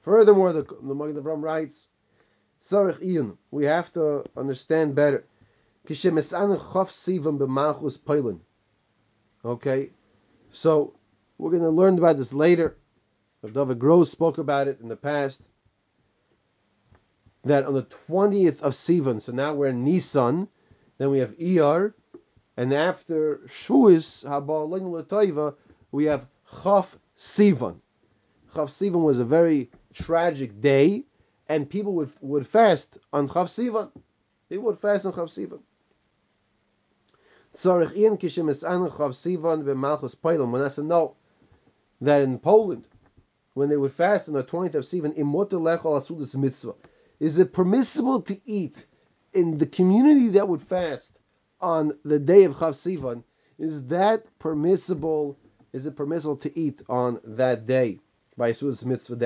Furthermore, 0.01 0.55
the, 0.55 0.63
the 0.63 0.95
Magen 0.95 1.23
Avram 1.23 1.43
writes, 1.43 1.89
Sarich 2.63 3.03
Iyun, 3.05 3.37
we 3.51 3.67
have 3.67 3.93
to 3.93 4.25
understand 4.35 4.95
better. 4.95 5.27
Okay, 9.45 9.91
so 10.53 10.95
we're 11.37 11.51
going 11.51 11.63
to 11.63 11.69
learn 11.69 11.99
about 11.99 12.17
this 12.17 12.33
later. 12.33 12.79
David 13.45 13.79
Gross 13.79 14.11
spoke 14.11 14.39
about 14.39 14.69
it 14.69 14.81
in 14.81 14.89
the 14.89 14.97
past 14.97 15.43
that 17.45 17.67
on 17.67 17.75
the 17.75 17.87
20th 18.09 18.63
of 18.63 18.73
Sivan, 18.73 19.21
so 19.21 19.33
now 19.33 19.53
we're 19.53 19.67
in 19.67 19.85
Nisan, 19.85 20.49
then 21.03 21.11
we 21.11 21.19
have 21.19 21.37
Iyar, 21.37 21.95
and 22.57 22.73
after 22.73 23.39
Shavuos, 23.49 24.25
Haba 24.25 25.55
we 25.91 26.05
have 26.05 26.27
Chaf 26.63 26.97
Sivan. 27.19 27.81
Chaf 28.55 28.69
Sivan 28.69 29.03
was 29.03 29.19
a 29.19 29.25
very 29.25 29.73
tragic 29.93 30.61
day, 30.61 31.05
and 31.49 31.69
people 31.69 31.95
would 31.95 32.13
would 32.21 32.47
fast 32.47 32.99
on 33.13 33.27
Chaf 33.27 33.49
Sivan. 33.49 33.91
They 34.49 34.59
would 34.59 34.79
fast 34.79 35.05
on 35.05 35.13
Chaf 35.13 35.27
Sivan. 35.27 35.59
Tzarich 37.57 37.95
in 37.95 38.17
kishem 38.17 38.49
esan 38.49 38.89
Chaf 38.97 39.11
Sivan 39.11 39.65
b'malchus 39.65 40.15
Poilam. 40.15 40.53
When 40.53 40.63
I 40.63 40.69
said 40.69 40.85
no, 40.85 41.17
that 42.01 42.23
in 42.23 42.39
Poland, 42.39 42.87
when 43.55 43.69
they 43.69 43.77
would 43.77 43.93
fast 43.93 44.29
on 44.29 44.35
the 44.35 44.45
20th 44.45 44.75
of 44.75 44.85
Sivan, 44.85 45.19
imotel 45.19 45.63
lechol 45.63 46.01
asudas 46.01 46.37
mitzvah. 46.37 46.75
Is 47.19 47.41
it 47.41 47.53
permissible 47.53 48.23
to 48.23 48.41
eat 48.47 48.87
in 49.35 49.59
the 49.59 49.67
community 49.67 50.29
that 50.31 50.49
would 50.49 50.63
fast 50.63 51.19
on 51.61 51.99
the 52.05 52.19
day 52.19 52.45
of 52.45 52.55
Chav 52.55 52.75
Sivan? 52.75 53.23
Is 53.59 53.87
that 53.87 54.27
permissible? 54.39 55.39
Is 55.73 55.87
it 55.87 55.97
permissible 55.97 56.37
to 56.37 56.59
eat 56.59 56.83
on 56.89 57.21
that 57.25 57.67
day 57.67 58.01
by 58.37 58.53
Sudas 58.53 58.85
Mitzvah? 58.85 59.17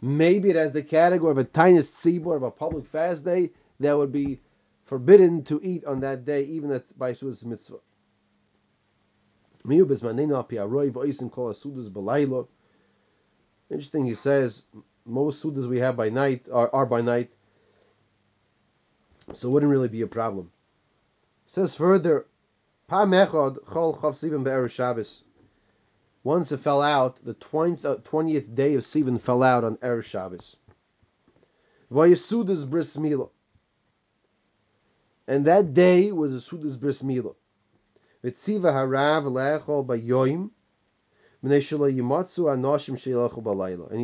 Maybe 0.00 0.50
it 0.50 0.56
has 0.56 0.72
the 0.72 0.82
category 0.82 1.30
of 1.32 1.38
a 1.38 1.44
tainis 1.44 1.90
tzibur 1.90 2.36
of 2.36 2.42
a 2.42 2.50
public 2.50 2.86
fast 2.86 3.24
day 3.24 3.50
that 3.80 3.96
would 3.96 4.12
be 4.12 4.40
forbidden 4.84 5.42
to 5.44 5.60
eat 5.62 5.84
on 5.84 6.00
that 6.00 6.24
day, 6.24 6.44
even 6.44 6.70
at 6.70 6.98
by 6.98 7.12
Sudas 7.12 7.44
Mitzvah. 7.44 7.78
Interesting, 13.70 14.06
he 14.06 14.14
says 14.14 14.62
most 15.08 15.42
sudas 15.42 15.66
we 15.66 15.78
have 15.80 15.96
by 15.96 16.10
night 16.10 16.46
are, 16.52 16.70
are 16.72 16.86
by 16.86 17.00
night, 17.00 17.30
so 19.34 19.48
it 19.48 19.52
wouldn't 19.52 19.70
really 19.70 19.88
be 19.88 20.02
a 20.02 20.06
problem. 20.06 20.50
It 21.46 21.54
says 21.54 21.74
further, 21.74 22.26
Pa 22.88 23.04
mechod 23.04 23.58
chol 23.64 23.98
chav 23.98 24.14
sivan 24.14 24.70
Shabbos. 24.70 25.22
Once 26.24 26.52
it 26.52 26.58
fell 26.58 26.82
out, 26.82 27.22
the 27.24 27.34
20th, 27.34 28.02
20th 28.02 28.50
uh, 28.50 28.54
day 28.54 28.74
of 28.74 28.82
Sivan 28.82 29.20
fell 29.20 29.42
out 29.42 29.64
on 29.64 29.76
Erev 29.76 30.04
Shabbos. 30.04 30.56
Vayasudas 31.92 32.68
bris 32.68 32.96
mila. 32.98 33.28
And 35.26 35.44
that 35.44 35.74
day 35.74 36.12
was 36.12 36.34
a 36.34 36.38
Sudas 36.38 36.78
bris 36.78 37.02
mila. 37.02 37.32
Vitziva 38.24 38.72
harav 38.72 39.24
lechol 39.24 39.86
bayoim 39.86 40.50
and 41.40 41.52
he 41.52 41.60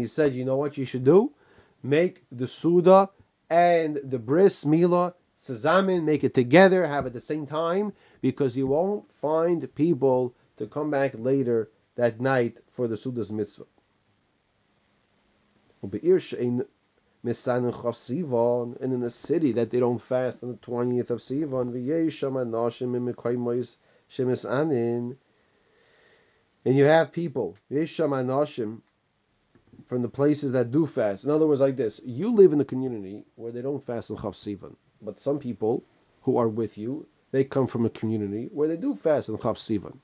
said, 0.07 0.35
you 0.35 0.45
know 0.45 0.57
what 0.57 0.79
you 0.79 0.85
should 0.85 1.05
do? 1.05 1.33
Make 1.83 2.25
the 2.31 2.47
Suda 2.47 3.11
and 3.51 3.99
the 4.05 4.19
Bris 4.21 4.65
Mila 4.65 5.15
Sazamin, 5.37 6.05
make 6.05 6.23
it 6.23 6.33
together, 6.33 6.87
have 6.87 7.07
it 7.07 7.09
at 7.09 7.13
the 7.13 7.21
same 7.21 7.47
time, 7.47 7.93
because 8.21 8.57
you 8.57 8.69
won't 8.69 9.11
find 9.21 9.75
people 9.75 10.33
to 10.57 10.69
come 10.69 10.91
back 10.91 11.13
later 11.19 11.71
that 11.97 12.21
night 12.21 12.59
for 12.73 12.87
the 12.87 12.97
Suda's 12.97 13.33
mitzvah. 13.33 13.67
And 15.83 15.93
in 18.93 19.03
a 19.03 19.11
city 19.11 19.53
that 19.53 19.71
they 19.71 19.81
don't 19.81 19.99
fast 19.99 20.43
on 20.43 20.51
the 20.51 20.59
20th 20.59 21.11
of 21.11 21.21
Sivan, 21.21 21.73
and 26.65 26.77
you 26.77 26.85
have 26.85 27.13
people, 27.13 27.57
from 29.87 30.03
the 30.03 30.09
places 30.09 30.53
that 30.53 30.71
do 30.71 30.87
fast. 30.87 31.25
In 31.25 31.31
other 31.31 31.47
words, 31.47 31.61
like 31.61 31.77
this: 31.77 32.01
you 32.05 32.33
live 32.33 32.53
in 32.53 32.61
a 32.61 32.65
community 32.65 33.25
where 33.35 33.53
they 33.53 33.63
don't 33.63 33.85
fast 33.85 34.11
on 34.11 34.17
Chav 34.17 34.35
Sivan, 34.35 34.77
but 35.03 35.21
some 35.21 35.39
people 35.39 35.85
who 36.23 36.37
are 36.37 36.49
with 36.49 36.79
you, 36.79 37.07
they 37.33 37.45
come 37.45 37.67
from 37.67 37.85
a 37.85 37.91
community 37.91 38.49
where 38.53 38.69
they 38.69 38.77
do 38.77 38.95
fast 38.95 39.29
on 39.29 39.37
Chav 39.37 39.57
Sivan. 39.57 39.99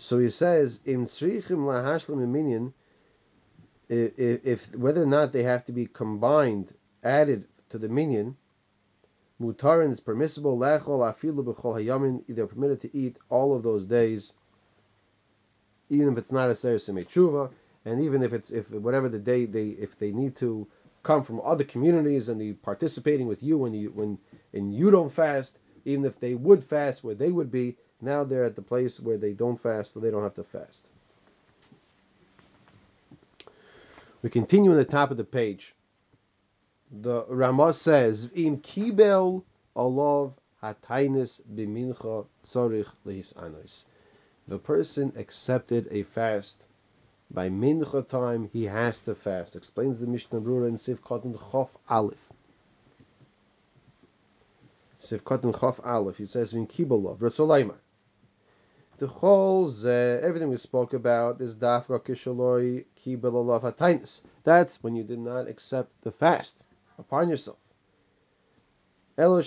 So 0.00 0.18
he 0.18 0.30
says, 0.30 0.80
Im 0.84 1.06
tzrichim 1.06 1.58
lahashlim 1.58 2.28
minyan 2.28 2.74
if, 3.88 4.44
if 4.44 4.74
whether 4.74 5.02
or 5.02 5.06
not 5.06 5.32
they 5.32 5.42
have 5.42 5.64
to 5.66 5.72
be 5.72 5.86
combined, 5.86 6.74
added 7.02 7.44
to 7.70 7.78
the 7.78 7.88
minyan, 7.88 8.36
mutarin 9.40 9.92
is 9.92 10.00
permissible. 10.00 10.58
Afilu 10.58 11.44
b'chol 11.44 11.74
hayamin. 11.74 12.22
They're 12.28 12.46
permitted 12.46 12.82
to 12.82 12.96
eat 12.96 13.16
all 13.28 13.54
of 13.56 13.62
those 13.62 13.84
days, 13.84 14.32
even 15.88 16.12
if 16.12 16.18
it's 16.18 16.32
not 16.32 16.50
a 16.50 16.56
seres 16.56 16.88
and 16.88 18.00
even 18.02 18.22
if 18.22 18.32
it's 18.32 18.50
if 18.50 18.70
whatever 18.70 19.08
the 19.08 19.18
day 19.18 19.46
they 19.46 19.68
if 19.68 19.98
they 19.98 20.10
need 20.10 20.36
to 20.36 20.66
come 21.02 21.22
from 21.22 21.40
other 21.42 21.64
communities 21.64 22.28
and 22.28 22.40
they 22.40 22.52
participating 22.52 23.26
with 23.26 23.42
you 23.42 23.56
when 23.56 23.72
you 23.72 23.90
when 23.90 24.18
and 24.52 24.74
you 24.74 24.90
don't 24.90 25.10
fast, 25.12 25.58
even 25.84 26.04
if 26.04 26.20
they 26.20 26.34
would 26.34 26.62
fast 26.62 27.02
where 27.04 27.14
they 27.14 27.30
would 27.30 27.50
be, 27.50 27.76
now 28.00 28.24
they're 28.24 28.44
at 28.44 28.56
the 28.56 28.62
place 28.62 29.00
where 29.00 29.16
they 29.16 29.32
don't 29.32 29.60
fast, 29.60 29.94
so 29.94 30.00
they 30.00 30.10
don't 30.10 30.22
have 30.22 30.34
to 30.34 30.44
fast. 30.44 30.87
We 34.20 34.30
continue 34.30 34.72
on 34.72 34.76
the 34.76 34.84
top 34.84 35.10
of 35.12 35.16
the 35.16 35.24
page. 35.24 35.76
The 36.90 37.24
Ramah 37.28 37.74
says, 37.74 38.28
"Im 38.34 38.58
kibel 38.58 39.44
olav 39.76 40.34
hatainis 40.62 41.40
b'mincha 41.42 42.26
tzorich 42.42 42.90
lehis 43.06 43.36
anos." 43.40 43.84
The 44.48 44.58
person 44.58 45.12
accepted 45.14 45.86
a 45.92 46.02
fast 46.02 46.66
by 47.30 47.48
mincha 47.48 48.08
time, 48.08 48.48
he 48.52 48.64
has 48.64 49.02
to 49.02 49.14
fast. 49.14 49.54
Explains 49.54 50.00
the 50.00 50.06
Mishnah 50.06 50.40
Brura 50.40 50.66
in 50.66 50.78
Sif 50.78 51.00
Cotton 51.02 51.34
Chof 51.34 51.68
Aleph. 51.88 52.32
Sif 54.98 55.22
Cotton 55.24 55.52
Chof 55.52 55.78
Aleph. 55.86 56.16
He 56.16 56.26
says, 56.26 56.52
"Im 56.54 56.66
kibel 56.66 56.92
olav 56.92 57.18
the 58.98 59.06
whole 59.06 59.72
everything 59.86 60.48
we 60.48 60.56
spoke 60.56 60.92
about 60.92 61.40
is 61.40 61.54
dafka 61.56 62.00
kishaloi 62.00 62.84
kibel 63.04 63.62
hatainis. 63.62 64.22
That's 64.44 64.82
when 64.82 64.96
you 64.96 65.04
did 65.04 65.20
not 65.20 65.48
accept 65.48 65.90
the 66.02 66.10
fast 66.10 66.64
upon 66.98 67.28
yourself. 67.28 67.58
You 69.16 69.40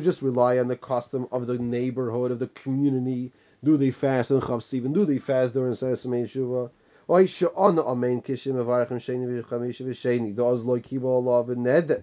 just 0.00 0.22
rely 0.22 0.58
on 0.58 0.68
the 0.68 0.76
custom 0.76 1.26
of 1.30 1.46
the 1.46 1.58
neighborhood, 1.58 2.30
of 2.30 2.38
the 2.38 2.46
community. 2.46 3.32
Do 3.62 3.76
they 3.76 3.90
fast 3.90 4.30
in 4.30 4.40
Chav 4.40 4.62
Sivan? 4.62 4.94
Do 4.94 5.04
they 5.04 5.18
fast 5.18 5.52
during 5.52 5.74
Sesame 5.74 6.24
Shuva? 6.24 6.70
Oy 7.08 7.26
she'ana 7.26 7.82
amen 7.82 8.22
kishim 8.22 8.54
avarchim 8.54 8.98
sheni 8.98 9.42
v'chamish 9.42 9.84
v'sheni. 9.84 10.34
Does 10.34 10.62
loy 10.62 10.80
kibo 10.80 11.04
olav 11.04 11.48
v'neder. 11.48 12.02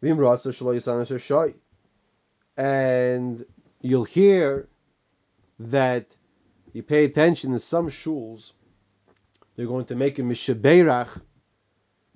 Vim 0.00 0.16
ratza 0.16 0.52
shlo 0.52 0.74
yisanis 0.74 1.18
shoy. 1.18 1.54
And 2.56 3.44
you'll 3.80 4.04
hear 4.04 4.68
that 5.58 6.16
you 6.72 6.82
pay 6.82 7.04
attention 7.04 7.52
in 7.52 7.58
some 7.58 7.88
shuls 7.88 8.52
They're 9.54 9.66
going 9.66 9.86
to 9.86 9.94
make 9.94 10.18
a 10.18 10.22
mishaberach 10.22 11.08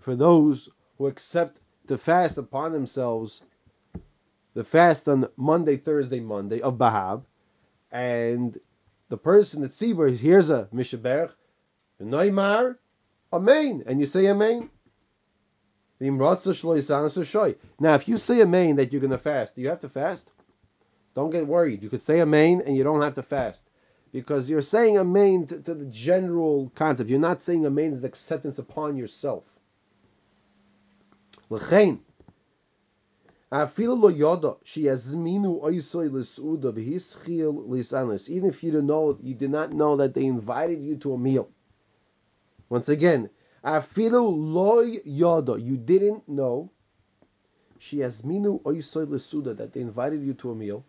for 0.01 0.16
those 0.16 0.68
who 0.99 1.07
accept 1.07 1.61
to 1.88 1.99
fast 1.99 2.38
upon 2.38 2.73
themselves 2.73 3.42
the 4.55 4.64
fast 4.64 5.09
on 5.09 5.29
Monday, 5.37 5.77
Thursday, 5.77 6.20
Monday 6.20 6.61
of 6.61 6.75
Bahab, 6.77 7.25
and 7.92 8.59
the 9.09 9.16
person 9.16 9.64
at 9.64 9.70
Tzibur 9.70 10.14
hears 10.14 10.51
a 10.51 10.68
mishaberach, 10.75 11.33
Neymar, 12.01 12.77
Amen, 13.33 13.85
and 13.87 14.01
you 14.01 14.07
say 14.07 14.27
Amen. 14.29 14.70
Now, 16.01 17.94
if 17.94 18.09
you 18.09 18.16
say 18.16 18.42
Amen 18.42 18.77
that 18.77 18.92
you're 18.92 19.01
going 19.01 19.11
to 19.11 19.18
fast, 19.18 19.55
do 19.55 19.62
you 19.62 19.68
have 19.68 19.81
to 19.81 19.88
fast? 19.88 20.31
Don't 21.14 21.31
get 21.31 21.46
worried. 21.46 21.83
You 21.83 21.90
could 21.90 22.03
say 22.03 22.20
Amen 22.20 22.62
and 22.64 22.77
you 22.77 22.85
don't 22.85 23.03
have 23.03 23.14
to 23.14 23.23
fast. 23.23 23.64
Because 24.12 24.51
you're 24.51 24.62
saying 24.62 24.99
Amen 24.99 25.46
to, 25.46 25.61
to 25.61 25.75
the 25.75 25.87
general 25.87 26.70
concept. 26.75 27.11
You're 27.11 27.18
not 27.18 27.42
saying 27.42 27.66
Amen 27.66 27.92
as 27.92 28.05
acceptance 28.05 28.59
upon 28.59 28.96
yourself. 28.96 29.44
L'chein. 31.49 32.01
Even 33.53 33.66
if 33.66 33.81
you 38.62 38.70
don't 38.70 38.87
know, 38.87 39.18
you 39.20 39.35
did 39.35 39.51
not 39.51 39.73
know 39.73 39.96
that 39.96 40.14
they 40.14 40.25
invited 40.25 40.81
you 40.81 40.96
to 40.99 41.14
a 41.14 41.18
meal. 41.18 41.49
Once 42.68 42.88
again, 42.88 43.29
loy 43.64 44.99
yoda. 44.99 45.61
You 45.61 45.77
didn't 45.77 46.29
know. 46.29 46.70
She 47.81 47.99
has 47.99 48.23
minu 48.23 48.62
oisoy 48.62 49.07
lesuda 49.07 49.57
that 49.57 49.73
they 49.73 49.81
invited 49.81 50.23
you 50.23 50.35
to 50.35 50.53
a 50.53 50.55
meal. 50.55 50.85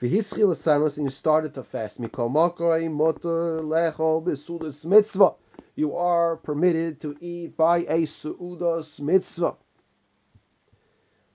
V'hischil 0.00 0.54
sanos 0.56 0.96
and 0.96 1.06
you 1.06 1.10
started 1.10 1.52
to 1.52 1.62
fast. 1.62 2.00
Mikol 2.00 2.30
makoi 2.30 2.90
motor 2.90 3.60
lechol 3.60 4.24
besudas 4.24 4.86
mitzvah. 4.86 5.34
You 5.74 5.94
are 5.94 6.36
permitted 6.36 7.02
to 7.02 7.16
eat 7.20 7.54
by 7.54 7.80
a 7.80 8.02
suudas 8.06 8.98
mitzvah. 8.98 9.56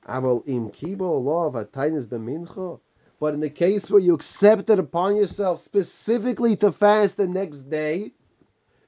Aval 0.08 0.48
im 0.48 0.72
kibo 0.72 1.24
law 1.24 1.46
of 1.46 1.54
atainis. 1.54 2.80
But 3.20 3.34
in 3.36 3.40
the 3.40 3.52
case 3.52 3.92
where 3.92 4.02
you 4.02 4.16
accepted 4.16 4.80
upon 4.80 5.16
yourself 5.16 5.62
specifically 5.62 6.56
to 6.58 6.72
fast 6.72 7.18
the 7.18 7.28
next 7.28 7.70
day, 7.70 8.14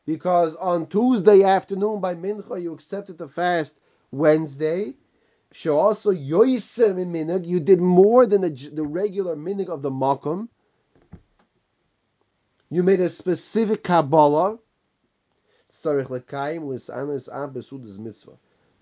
because 0.08 0.56
on 0.56 0.88
Tuesday 0.88 1.44
afternoon 1.44 2.02
by 2.02 2.16
Mincha 2.16 2.60
you 2.60 2.74
accepted 2.74 3.20
the 3.20 3.28
fast 3.28 3.80
Wednesday. 4.10 4.96
So 5.54 5.78
also 5.78 6.12
yoiser 6.12 6.94
minig, 6.94 7.46
you 7.46 7.60
did 7.60 7.82
more 7.82 8.26
than 8.26 8.42
the, 8.42 8.50
the 8.50 8.84
regular 8.84 9.36
minig 9.36 9.70
of 9.70 9.82
the 9.82 9.90
makom. 9.90 10.50
You 12.70 12.84
made 12.84 13.00
a 13.00 13.10
specific 13.10 13.84
kabbalah. 13.84 14.60
The 15.84 15.88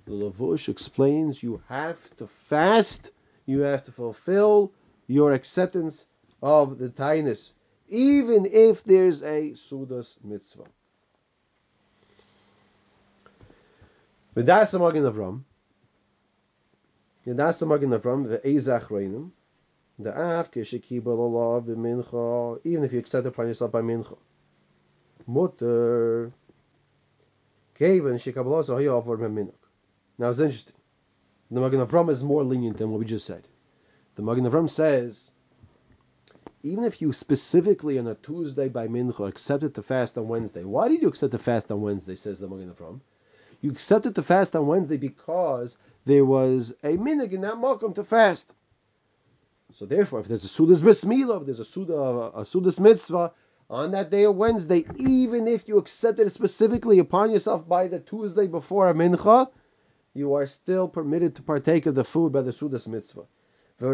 Lavush 0.07 0.69
explains 0.69 1.43
you 1.43 1.61
have 1.67 2.15
to 2.17 2.27
fast, 2.27 3.11
you 3.45 3.59
have 3.61 3.83
to 3.83 3.91
fulfill 3.91 4.71
your 5.07 5.33
acceptance 5.33 6.05
of 6.41 6.77
the 6.77 6.89
tainus, 6.89 7.53
even 7.87 8.45
if 8.45 8.83
there's 8.83 9.21
a 9.21 9.51
sudas 9.51 10.17
mitzvah. 10.23 10.65
V'das 14.35 14.79
Magen 14.79 15.03
Avram. 15.03 15.43
The. 17.25 18.41
Even 22.63 22.83
if 22.83 22.93
you 22.93 22.99
accept 22.99 23.25
upon 23.25 23.47
yourself 23.47 23.71
by 23.71 23.81
mincha. 23.81 24.17
Mutter. 25.25 26.31
Now 27.79 27.87
it's 30.29 30.39
interesting. 30.39 30.73
The 31.51 31.61
Magen 31.61 31.85
Avram 31.85 32.09
is 32.09 32.23
more 32.23 32.43
lenient 32.43 32.77
than 32.77 32.91
what 32.91 32.99
we 32.99 33.05
just 33.05 33.25
said. 33.25 33.47
The 34.15 34.21
Magen 34.21 34.45
Avram 34.45 34.69
says, 34.69 35.29
even 36.63 36.83
if 36.83 37.01
you 37.01 37.11
specifically 37.11 37.99
on 37.99 38.07
a 38.07 38.15
Tuesday 38.15 38.69
by 38.69 38.87
mincha 38.87 39.27
accepted 39.27 39.75
to 39.75 39.81
fast 39.81 40.17
on 40.17 40.27
Wednesday, 40.27 40.63
why 40.63 40.87
did 40.87 41.01
you 41.01 41.07
accept 41.07 41.31
the 41.31 41.39
fast 41.39 41.71
on 41.71 41.81
Wednesday? 41.81 42.15
Says 42.15 42.39
the 42.39 42.47
Magen 42.47 42.71
Avram 42.71 43.01
you 43.61 43.71
accepted 43.71 44.15
to 44.15 44.23
fast 44.23 44.55
on 44.55 44.67
Wednesday 44.67 44.97
because 44.97 45.77
there 46.05 46.25
was 46.25 46.73
a 46.83 46.97
minig 46.97 47.33
in 47.33 47.41
that 47.41 47.55
makom 47.55 47.95
to 47.95 48.03
fast. 48.03 48.53
So 49.73 49.85
therefore, 49.85 50.21
if 50.21 50.27
there's 50.27 50.45
a 50.45 50.47
sudas 50.47 50.81
bris 50.81 51.03
if 51.03 51.45
there's 51.45 51.59
a 51.59 51.65
suda 51.65 51.93
a 51.93 52.43
sudas 52.43 52.79
mitzvah 52.79 53.33
on 53.69 53.91
that 53.91 54.11
day 54.11 54.25
of 54.25 54.35
Wednesday, 54.35 54.85
even 54.97 55.47
if 55.47 55.67
you 55.67 55.77
accepted 55.77 56.27
it 56.27 56.33
specifically 56.33 56.99
upon 56.99 57.31
yourself 57.31 57.67
by 57.67 57.87
the 57.87 57.99
Tuesday 57.99 58.47
before 58.47 58.89
a 58.89 58.93
mincha, 58.93 59.49
you 60.13 60.33
are 60.35 60.45
still 60.45 60.87
permitted 60.87 61.35
to 61.35 61.41
partake 61.41 61.87
of 61.87 61.95
the 61.95 62.03
food 62.03 62.31
by 62.31 62.41
the 62.41 62.51
sudas 62.51 62.87
mitzvah. 62.87 63.25
The 63.77 63.87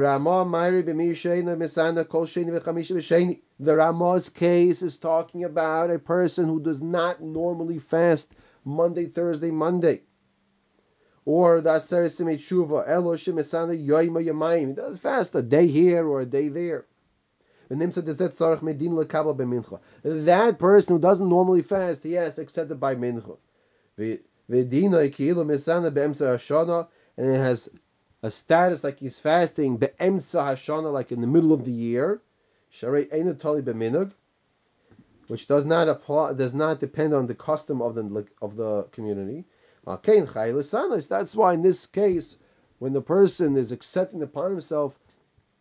Ramah's 3.76 4.30
case 4.30 4.82
is 4.84 4.98
talking 4.98 5.44
about 5.44 5.90
a 5.90 5.98
person 5.98 6.46
who 6.46 6.60
does 6.60 6.84
not 6.84 7.24
normally 7.24 7.80
fast 7.80 8.36
Monday, 8.64 9.08
Thursday, 9.08 9.52
Monday. 9.52 10.02
Or 11.26 11.62
the 11.62 11.76
Aser 11.76 12.06
Simei 12.06 12.36
Tshuva, 12.36 12.88
Yoima 12.88 14.26
Yamayim. 14.26 14.68
He 14.70 14.74
does 14.74 14.98
fast 14.98 15.36
a 15.36 15.42
day 15.42 15.68
here 15.68 16.08
or 16.08 16.22
a 16.22 16.26
day 16.26 16.50
there. 16.50 16.86
That 20.04 20.56
person 20.60 20.96
who 20.96 21.02
doesn't 21.02 21.30
normally 21.30 21.62
fast, 21.62 22.04
he 22.04 22.14
has 22.14 22.36
to 22.36 22.42
accept 22.42 22.72
it 22.72 22.80
by 22.82 22.96
mincha. 22.96 23.38
And 23.98 24.20
it 27.18 27.38
has 27.38 27.70
a 28.24 28.32
status 28.32 28.84
like 28.84 29.00
he's 29.00 29.20
fasting 29.20 29.78
be'emsa 29.78 30.42
hashana, 30.42 30.92
like 30.92 31.14
in 31.14 31.22
the 31.22 31.28
middle 31.28 31.54
of 31.54 31.64
the 31.64 31.72
year. 31.72 32.22
Which 35.32 35.48
does 35.48 35.66
not 35.66 35.88
apply, 35.88 36.34
does 36.34 36.54
not 36.54 36.82
depend 36.82 37.14
on 37.14 37.26
the 37.26 37.34
custom 37.34 37.82
of 37.82 37.96
the 37.96 38.26
of 38.42 38.58
the 38.58 38.84
community. 38.92 39.46
That's 39.86 41.36
why 41.36 41.54
in 41.54 41.62
this 41.62 41.86
case, 41.86 42.36
when 42.80 42.92
the 42.92 43.02
person 43.02 43.56
is 43.56 43.72
accepting 43.72 44.24
upon 44.24 44.52
himself 44.52 45.00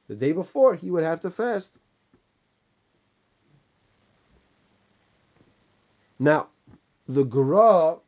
the 0.08 0.16
day 0.16 0.32
before, 0.32 0.74
he 0.74 0.90
would 0.90 1.04
have 1.04 1.20
to 1.20 1.30
fast. 1.30 1.72
Now, 6.18 6.48
the 7.06 7.22
Gra, 7.22 7.98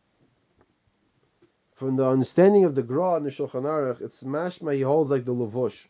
from 1.74 1.94
the 1.94 2.08
understanding 2.08 2.64
of 2.64 2.74
the 2.74 2.82
Gra 2.82 3.18
in 3.18 3.22
the 3.22 3.30
Shulchan 3.30 3.62
Aruch, 3.62 4.00
it's 4.00 4.24
mashma 4.24 4.74
he 4.74 4.80
holds 4.80 5.12
like 5.12 5.24
the 5.24 5.32
Lavush. 5.32 5.86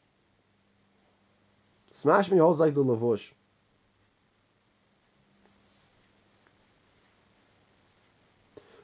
Smashma 1.95 2.39
holds 2.39 2.61
like 2.61 2.75
the 2.75 2.85
Lavush. 2.85 3.27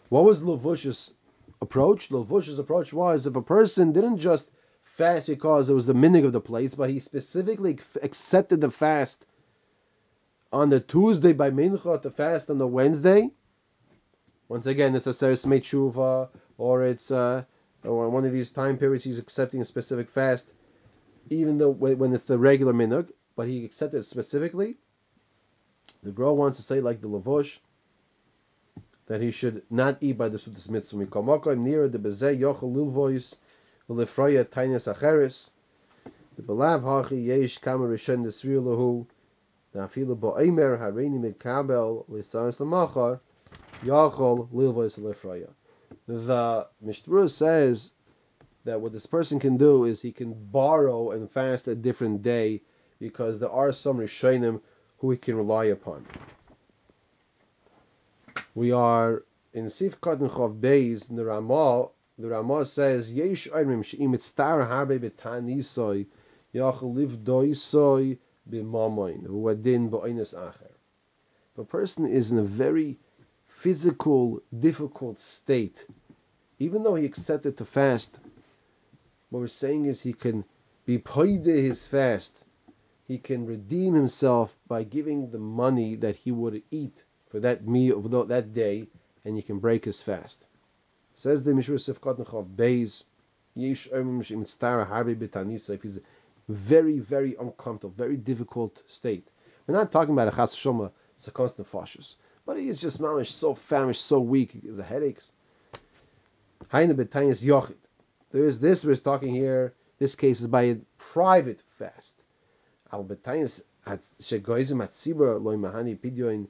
What 0.08 0.24
was 0.24 0.40
Lavush's 0.40 1.12
approach? 1.60 2.08
Lavush's 2.10 2.58
approach 2.58 2.92
was 2.92 3.26
if 3.26 3.36
a 3.36 3.42
person 3.42 3.92
didn't 3.92 4.18
just 4.18 4.50
fast 4.82 5.28
because 5.28 5.68
it 5.68 5.74
was 5.74 5.86
the 5.86 5.94
minig 5.94 6.24
of 6.24 6.32
the 6.32 6.40
place, 6.40 6.74
but 6.74 6.90
he 6.90 6.98
specifically 6.98 7.78
accepted 8.02 8.60
the 8.60 8.70
fast 8.70 9.26
on 10.52 10.70
the 10.70 10.80
Tuesday 10.80 11.32
by 11.32 11.50
Mincha 11.50 12.00
to 12.00 12.10
fast 12.10 12.48
on 12.50 12.58
the 12.58 12.66
Wednesday. 12.66 13.30
Once 14.48 14.66
again, 14.66 14.94
it's 14.94 15.06
a 15.06 15.12
Seres 15.12 15.44
Shuva, 15.44 16.30
or 16.56 16.82
it's 16.82 17.10
uh, 17.10 17.44
or 17.84 18.08
one 18.08 18.24
of 18.24 18.32
these 18.32 18.50
time 18.50 18.78
periods 18.78 19.04
he's 19.04 19.18
accepting 19.18 19.60
a 19.60 19.64
specific 19.64 20.08
fast, 20.08 20.50
even 21.28 21.58
though 21.58 21.70
when 21.70 22.14
it's 22.14 22.24
the 22.24 22.38
regular 22.38 22.72
minhag, 22.72 23.10
but 23.36 23.46
he 23.46 23.64
accepted 23.64 23.98
it 23.98 24.06
specifically. 24.06 24.78
The 26.02 26.12
Gra 26.12 26.32
wants 26.32 26.56
to 26.58 26.64
say 26.64 26.80
like 26.80 27.02
the 27.02 27.08
Lavush 27.08 27.58
that 29.08 29.22
he 29.22 29.30
should 29.30 29.62
not 29.70 29.96
eat 30.02 30.18
by 30.18 30.28
the 30.28 30.38
Sudas 30.38 30.68
Mitzvah. 30.68 31.04
Mikomokoim 31.04 31.58
near 31.58 31.88
the 31.88 31.98
Bezeh 31.98 32.38
Yochel 32.38 32.74
Lilvois 32.74 33.34
Ulefraya 33.88 34.44
Tainas 34.44 34.94
Acheres. 34.94 35.48
The 36.36 36.42
Belav 36.42 36.82
Hachi 36.82 37.24
Yesh 37.24 37.58
Kama 37.58 37.86
Rishon 37.86 38.22
Desrir 38.24 38.62
Lahu. 38.62 39.06
Nafilu 39.74 40.14
Bo'emer 40.14 40.78
Hareini 40.78 41.18
Mikabel 41.18 42.04
Lisanis 42.10 42.58
Lamachar 42.58 43.20
Yochel 43.82 44.48
Lilvois 44.50 44.98
Ulefraya. 44.98 45.48
The 46.06 46.66
Mishnah 46.82 47.28
says 47.30 47.92
that 48.64 48.80
what 48.80 48.92
this 48.92 49.06
person 49.06 49.40
can 49.40 49.56
do 49.56 49.84
is 49.84 50.02
he 50.02 50.12
can 50.12 50.34
borrow 50.34 51.12
and 51.12 51.30
fast 51.30 51.66
a 51.66 51.74
different 51.74 52.22
day 52.22 52.60
because 52.98 53.38
there 53.38 53.50
are 53.50 53.72
some 53.72 53.96
Rishonim 53.96 54.60
who 54.98 55.10
he 55.10 55.16
can 55.16 55.36
rely 55.36 55.66
upon. 55.66 56.06
We 58.58 58.72
are 58.72 59.22
in 59.52 59.70
Sif 59.70 60.00
Katan 60.00 60.28
Chov 60.28 60.58
Beis 60.60 61.08
in 61.08 61.14
the 61.14 61.24
Ramah. 61.24 61.90
The 62.18 62.26
Ramah 62.26 62.66
says 62.66 63.12
Yesh 63.12 63.46
Oimrim 63.50 63.84
Sheim 63.84 64.16
Itztar 64.16 64.66
Harbe 64.68 64.98
Betanisoy 64.98 66.06
Yachal 66.52 66.92
Liv 66.92 67.18
Doisoy 67.22 68.18
B'Mamoin 68.50 69.28
Huadin 69.28 69.88
Ba'Oines 69.88 70.34
Acher. 70.34 70.72
If 71.52 71.58
a 71.58 71.64
person 71.64 72.04
is 72.04 72.32
in 72.32 72.38
a 72.38 72.42
very 72.42 72.98
physical, 73.46 74.42
difficult 74.58 75.20
state, 75.20 75.86
even 76.58 76.82
though 76.82 76.96
he 76.96 77.06
accepted 77.06 77.56
to 77.58 77.64
fast, 77.64 78.18
what 79.30 79.38
we're 79.38 79.46
saying 79.46 79.84
is 79.84 80.00
he 80.00 80.12
can 80.12 80.44
be 80.84 80.98
paid 80.98 81.46
his 81.46 81.86
fast. 81.86 82.42
He 83.06 83.18
can 83.18 83.46
redeem 83.46 83.94
himself 83.94 84.58
by 84.66 84.82
giving 84.82 85.30
the 85.30 85.38
money 85.38 85.94
that 85.94 86.16
he 86.16 86.32
would 86.32 86.64
eat 86.72 87.04
for 87.28 87.40
that 87.40 87.66
meal 87.66 87.98
of 87.98 88.28
that 88.28 88.54
day, 88.54 88.86
and 89.24 89.36
he 89.36 89.42
can 89.42 89.58
break 89.58 89.84
his 89.84 90.02
fast. 90.02 90.44
Says 91.14 91.42
the 91.42 91.54
Mishra 91.54 91.76
Sefkot 91.76 92.18
Beis, 92.56 93.02
Yesh 93.54 93.88
if 93.90 95.82
he's 95.82 95.98
very, 96.48 96.98
very 96.98 97.34
uncomfortable, 97.36 97.94
very 97.96 98.16
difficult 98.16 98.82
state. 98.86 99.28
We're 99.66 99.74
not 99.74 99.92
talking 99.92 100.14
about 100.14 100.32
a 100.32 100.36
chas 100.36 100.54
shoma 100.54 100.92
constant 101.34 101.68
nefashis, 101.68 102.14
but 102.46 102.56
he 102.56 102.68
is 102.68 102.80
just 102.80 103.00
mamish 103.00 103.26
so 103.26 103.54
famished, 103.54 104.04
so 104.04 104.20
weak, 104.20 104.52
he 104.52 104.68
has 104.68 104.78
headaches. 104.86 105.32
Haina 106.72 106.94
betayis 106.94 107.44
yochid. 107.44 107.76
There 108.30 108.44
is 108.44 108.60
this 108.60 108.84
we're 108.84 108.96
talking 108.96 109.34
here. 109.34 109.74
This 109.98 110.14
case 110.14 110.40
is 110.40 110.46
by 110.46 110.62
a 110.62 110.76
private 110.98 111.62
fast. 111.78 112.14
Al 112.92 113.04
betayis 113.04 113.62
shegoizim 113.86 114.86
atzibur 114.86 115.42
loy 115.42 115.56
mahani 115.56 115.98
pidyoin 115.98 116.46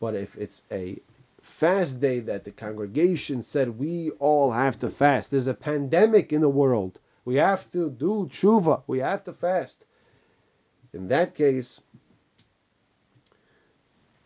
But 0.00 0.14
if 0.14 0.36
it's 0.36 0.62
a 0.70 0.98
fast 1.42 2.00
day 2.00 2.20
that 2.20 2.44
the 2.44 2.50
congregation 2.50 3.42
said 3.42 3.78
we 3.78 4.10
all 4.18 4.50
have 4.50 4.78
to 4.78 4.90
fast. 4.90 5.30
There's 5.30 5.46
a 5.46 5.54
pandemic 5.54 6.32
in 6.32 6.40
the 6.40 6.48
world. 6.48 6.98
We 7.24 7.36
have 7.36 7.70
to 7.70 7.90
do 7.90 8.28
tshuva. 8.30 8.82
We 8.86 9.00
have 9.00 9.24
to 9.24 9.32
fast. 9.32 9.84
In 10.92 11.08
that 11.08 11.34
case, 11.34 11.80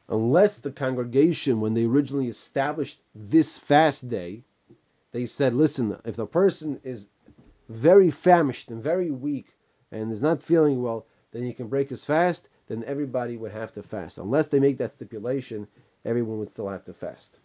unless 0.08 0.56
the 0.56 0.70
congregation, 0.70 1.60
when 1.60 1.74
they 1.74 1.84
originally 1.84 2.28
established 2.28 3.00
this 3.14 3.58
fast 3.58 4.08
day, 4.08 4.44
they 5.12 5.26
said, 5.26 5.54
listen, 5.54 5.96
if 6.04 6.16
the 6.16 6.26
person 6.26 6.80
is 6.84 7.06
very 7.68 8.10
famished 8.10 8.70
and 8.70 8.82
very 8.82 9.10
weak 9.10 9.46
and 9.90 10.12
is 10.12 10.22
not 10.22 10.42
feeling 10.42 10.82
well, 10.82 11.06
then 11.36 11.44
he 11.44 11.52
can 11.52 11.68
break 11.68 11.90
his 11.90 12.02
fast, 12.02 12.48
then 12.68 12.82
everybody 12.86 13.36
would 13.36 13.52
have 13.52 13.72
to 13.74 13.82
fast. 13.82 14.16
Unless 14.16 14.46
they 14.46 14.58
make 14.58 14.78
that 14.78 14.92
stipulation, 14.92 15.68
everyone 16.02 16.38
would 16.38 16.50
still 16.50 16.68
have 16.68 16.84
to 16.86 16.94
fast. 16.94 17.36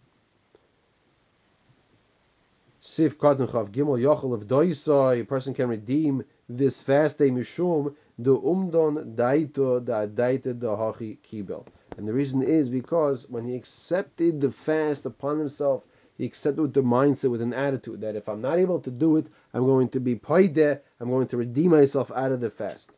Sif 2.79 3.19
Chav 3.19 3.37
Gimel 3.71 4.01
Yochel 4.01 4.33
of 4.33 4.47
Doisoi, 4.47 5.21
a 5.21 5.25
person 5.25 5.53
can 5.53 5.67
redeem 5.67 6.23
this 6.47 6.81
fast 6.81 7.17
day 7.17 7.29
Mishum, 7.29 7.93
the 8.17 8.35
Umdon 8.35 9.13
Daito 9.15 9.83
da 9.83 10.07
Daita 10.07 10.57
da 10.57 10.75
Hachi 10.77 11.17
Kibel. 11.19 11.65
And 11.97 12.07
the 12.07 12.13
reason 12.13 12.41
is 12.41 12.69
because 12.69 13.29
when 13.29 13.45
he 13.45 13.55
accepted 13.55 14.39
the 14.39 14.51
fast 14.51 15.05
upon 15.05 15.37
himself, 15.37 15.83
he 16.17 16.25
accepted 16.25 16.61
with 16.61 16.73
the 16.73 16.81
mindset, 16.81 17.29
with 17.29 17.41
an 17.41 17.53
attitude 17.53 18.01
that 18.01 18.15
if 18.15 18.29
I'm 18.29 18.41
not 18.41 18.57
able 18.57 18.79
to 18.79 18.91
do 18.91 19.17
it, 19.17 19.27
I'm 19.53 19.65
going 19.65 19.89
to 19.89 19.99
be 19.99 20.15
paide, 20.15 20.79
I'm 20.99 21.09
going 21.09 21.27
to 21.27 21.37
redeem 21.37 21.71
myself 21.71 22.09
out 22.15 22.31
of 22.31 22.39
the 22.39 22.49
fast. 22.49 22.91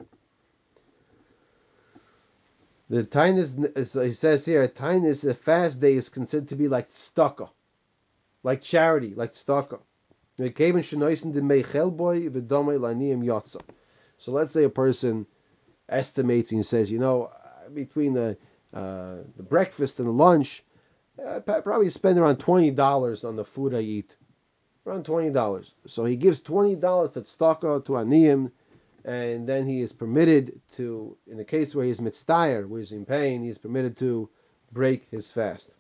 The 2.90 3.04
tainis, 3.04 4.06
he 4.06 4.12
says 4.12 4.46
here, 4.46 4.68
tainis, 4.68 5.28
a 5.30 5.34
fast 5.34 5.80
day 5.80 5.94
is 5.94 6.10
considered 6.10 6.50
to 6.50 6.56
be 6.56 6.68
like 6.68 6.90
tzedakah, 6.90 7.50
like 8.44 8.62
charity, 8.62 9.14
like 9.16 9.34
tzedakah. 9.34 9.80
So 14.18 14.32
let's 14.32 14.52
say 14.52 14.64
a 14.64 14.70
person 14.70 15.28
estimates 15.88 16.52
and 16.52 16.66
says, 16.66 16.92
you 16.92 17.00
know, 17.00 17.32
between 17.74 18.14
the 18.14 18.38
uh, 18.74 19.18
the 19.38 19.44
breakfast 19.44 20.00
and 20.00 20.08
the 20.08 20.12
lunch, 20.12 20.64
I 21.24 21.40
probably 21.40 21.90
spend 21.90 22.18
around 22.18 22.38
twenty 22.38 22.72
dollars 22.72 23.24
on 23.24 23.36
the 23.36 23.46
food 23.46 23.76
I 23.76 23.82
eat, 23.82 24.16
around 24.88 25.06
twenty 25.06 25.30
dollars. 25.30 25.76
So 25.86 26.04
he 26.04 26.16
gives 26.16 26.40
twenty 26.40 26.76
dollars 26.76 27.12
to 27.12 27.22
tzedakah 27.22 27.86
to 27.86 27.92
aniyim 27.94 28.52
and 29.06 29.48
then 29.48 29.66
he 29.66 29.82
is 29.82 29.92
permitted 29.92 30.62
to, 30.76 31.18
in 31.30 31.38
the 31.38 31.46
case 31.46 31.76
where 31.76 31.86
he 31.86 31.92
is 31.92 32.00
mitzdayer, 32.00 32.68
where 32.68 32.80
he's 32.80 32.92
in 32.92 33.06
pain, 33.06 33.44
he 33.44 33.50
is 33.50 33.58
permitted 33.58 33.98
to 33.98 34.30
break 34.72 35.08
his 35.12 35.32
fast. 35.32 35.72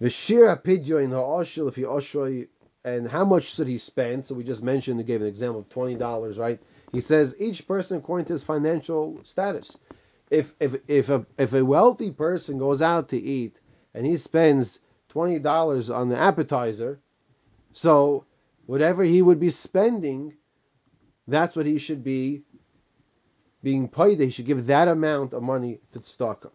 V'shir 0.00 1.02
in 1.02 1.10
ha'oshel 1.10 1.68
if 1.68 1.76
he 1.76 1.82
oshoy, 1.82 2.48
and 2.84 3.08
how 3.08 3.24
much 3.24 3.44
should 3.54 3.66
he 3.66 3.78
spend? 3.78 4.26
So 4.26 4.34
we 4.34 4.44
just 4.44 4.62
mentioned, 4.62 5.00
he 5.00 5.04
gave 5.04 5.22
an 5.22 5.26
example 5.26 5.60
of 5.60 5.68
twenty 5.70 5.94
dollars, 5.94 6.36
right? 6.36 6.60
He 6.92 7.00
says 7.00 7.34
each 7.38 7.66
person 7.66 7.98
according 7.98 8.26
to 8.26 8.34
his 8.34 8.42
financial 8.42 9.18
status. 9.24 9.76
If 10.30 10.54
if 10.60 10.76
if 10.86 11.08
a 11.08 11.24
if 11.38 11.54
a 11.54 11.64
wealthy 11.64 12.10
person 12.10 12.58
goes 12.58 12.82
out 12.82 13.08
to 13.10 13.18
eat 13.18 13.58
and 13.94 14.04
he 14.04 14.18
spends 14.18 14.78
twenty 15.08 15.38
dollars 15.38 15.88
on 15.88 16.10
the 16.10 16.18
appetizer, 16.18 17.00
so 17.72 18.24
whatever 18.66 19.04
he 19.04 19.22
would 19.22 19.40
be 19.40 19.50
spending, 19.50 20.34
that's 21.26 21.56
what 21.56 21.66
he 21.66 21.78
should 21.78 22.04
be 22.04 22.42
being 23.62 23.88
paid. 23.88 24.20
He 24.20 24.30
should 24.30 24.46
give 24.46 24.66
that 24.66 24.88
amount 24.88 25.32
of 25.32 25.42
money 25.42 25.80
to 25.92 26.00
tzedakah. 26.00 26.50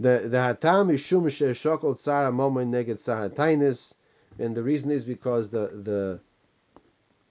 The 0.00 0.26
the 0.26 0.38
hatam 0.38 0.92
is 0.92 1.00
shum 1.00 1.24
shekol 1.24 1.98
tzara 1.98 2.32
momen 2.32 2.70
neged 2.70 3.02
tzara 3.02 3.94
and 4.38 4.56
the 4.56 4.62
reason 4.62 4.90
is 4.90 5.04
because 5.04 5.50
the 5.50 5.68
the 5.82 6.20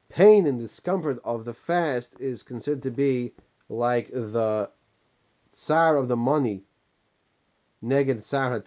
pain 0.09 0.47
and 0.47 0.59
discomfort 0.59 1.19
of 1.23 1.43
the 1.43 1.53
fast 1.53 2.13
is 2.19 2.43
considered 2.43 2.83
to 2.83 2.91
be 2.91 3.33
like 3.67 4.09
the 4.11 4.69
tsar 5.53 5.97
of 5.97 6.07
the 6.07 6.15
money 6.15 6.63
neged 7.83 8.21
tzara 8.21 8.63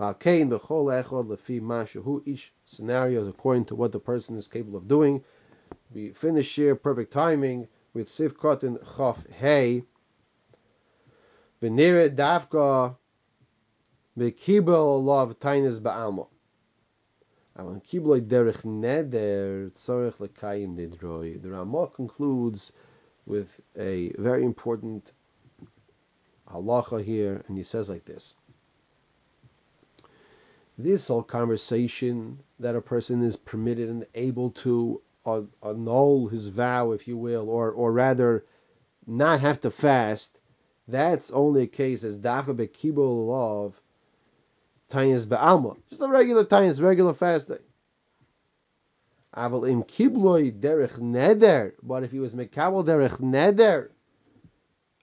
tainis. 0.00 0.62
Each 2.26 2.52
scenario 2.64 3.22
is 3.22 3.28
according 3.28 3.66
to 3.66 3.74
what 3.74 3.92
the 3.92 3.98
person 3.98 4.36
is 4.36 4.46
capable 4.46 4.78
of 4.78 4.88
doing. 4.88 5.22
We 5.92 6.10
finish 6.12 6.54
here, 6.54 6.74
perfect 6.74 7.12
timing, 7.12 7.68
with 7.92 8.08
Sif 8.08 8.34
Kotin 8.34 8.82
Chof 8.82 9.30
Hey. 9.30 9.82
Venire 11.62 12.14
Davka 12.14 12.96
Bekibel 14.18 15.04
Love 15.04 15.38
Tainis 15.38 15.78
Ba'almo. 15.80 16.28
Avan 17.58 17.84
Kibloi 17.84 18.22
Derech 18.26 18.62
Neder 18.62 19.70
Tzorech 19.72 20.14
Lekayim 20.14 20.76
Nidroi. 20.76 21.42
The 21.42 21.50
Ramah 21.50 21.88
concludes 21.88 22.72
with 23.26 23.60
a 23.76 24.12
very 24.18 24.44
important 24.44 25.12
halacha 26.50 27.04
here, 27.04 27.44
and 27.48 27.58
he 27.58 27.64
says 27.64 27.88
like 27.90 28.06
this 28.06 28.34
this 30.82 31.08
whole 31.08 31.22
conversation 31.22 32.40
that 32.58 32.76
a 32.76 32.80
person 32.80 33.22
is 33.22 33.36
permitted 33.36 33.88
and 33.88 34.06
able 34.14 34.50
to 34.50 35.00
uh, 35.26 35.42
annul 35.62 36.28
his 36.28 36.48
vow, 36.48 36.92
if 36.92 37.06
you 37.08 37.16
will, 37.16 37.48
or 37.48 37.70
or 37.70 37.92
rather 37.92 38.44
not 39.06 39.40
have 39.40 39.60
to 39.60 39.70
fast, 39.70 40.38
that's 40.88 41.30
only 41.30 41.62
a 41.62 41.66
case 41.66 42.04
as 42.04 42.18
dafka 42.18 42.54
bekibul 42.56 43.32
of 43.34 43.80
tayas 44.90 45.28
be'alma, 45.28 45.76
just 45.88 46.02
a 46.02 46.08
regular 46.08 46.44
tayas, 46.44 46.82
regular 46.82 47.14
fasting. 47.14 47.58
Aval 49.36 49.68
im 49.70 49.84
kibloi 49.84 50.52
derech 50.58 50.98
neder, 50.98 51.72
but 51.82 52.02
if 52.02 52.10
he 52.10 52.18
was 52.18 52.34
mekabel 52.34 52.84
derech 52.84 53.20
neder, 53.20 53.90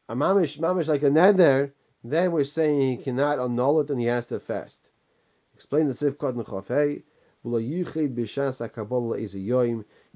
a 0.09 0.15
mamish 0.15 0.59
mamish 0.59 0.87
like 0.87 1.03
a 1.03 1.09
neder, 1.09 1.71
then 2.03 2.31
we're 2.31 2.43
saying 2.43 2.97
he 2.97 3.03
cannot 3.03 3.39
annul 3.39 3.81
it 3.81 3.89
and 3.89 3.99
he 3.99 4.07
has 4.07 4.27
to 4.27 4.39
fast. 4.39 4.86
Explain 5.57 5.87
the 5.87 5.93
Sif 5.95 6.19
Kod 6.19 6.35
Nechafei. 6.35 7.01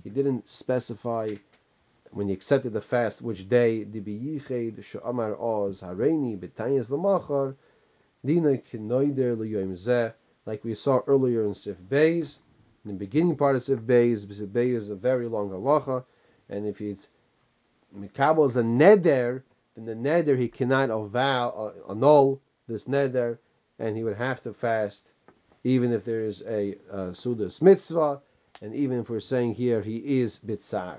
He 0.04 0.10
didn't 0.12 0.48
specify 0.48 1.36
when 2.12 2.28
he 2.28 2.34
accepted 2.34 2.74
the 2.74 2.82
fast 2.82 3.24
which 3.24 3.50
day. 3.50 3.84
Like 10.46 10.64
we 10.64 10.76
saw 10.76 11.00
earlier 11.08 11.44
in 11.44 11.56
Sif 11.56 11.78
Beis, 11.90 12.38
in 12.86 12.92
the 12.92 12.94
beginning 12.94 13.36
part 13.36 13.56
of 13.56 13.64
Sif 13.64 13.80
Beis, 13.80 14.20
Sif 14.20 14.50
Beis 14.50 14.76
is 14.76 14.90
a 14.92 14.96
very 14.96 15.28
long 15.28 15.50
halacha, 15.50 16.06
and 16.50 16.68
if 16.68 16.80
it's 16.80 17.10
Mikabel 17.98 18.48
is 18.48 18.58
a 18.58 18.62
neder, 18.62 19.42
then 19.74 19.86
the 19.86 19.96
neder 19.96 20.38
he 20.38 20.50
cannot 20.50 20.92
avow, 20.92 21.50
uh, 21.50 21.92
annul 21.92 22.40
this 22.68 22.86
neder, 22.86 23.40
and 23.80 23.98
he 23.98 24.04
would 24.04 24.18
have 24.18 24.44
to 24.44 24.54
fast 24.54 25.08
even 25.64 25.92
if 25.92 26.04
there 26.04 26.22
is 26.22 26.42
a 26.48 26.76
uh, 26.92 26.96
Sudas 27.12 27.62
mitzvah, 27.62 28.22
and 28.62 28.76
even 28.76 29.00
if 29.00 29.10
we're 29.10 29.20
saying 29.20 29.56
here 29.56 29.82
he 29.82 29.98
is 30.22 30.40
Bitzar. 30.40 30.98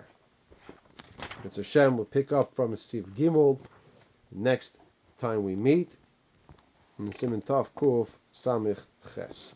It's 1.45 1.57
Hashem 1.57 1.97
will 1.97 2.05
pick 2.05 2.33
up 2.33 2.55
from 2.55 2.77
Sif 2.77 3.05
Gimel 3.07 3.59
next 4.31 4.77
time 5.21 5.45
we 5.45 5.57
meet. 5.57 5.91
Simon 7.15 7.43
Tov 7.43 7.69
Kuf 7.77 8.09
Samich 8.33 8.79
Ches. 9.15 9.53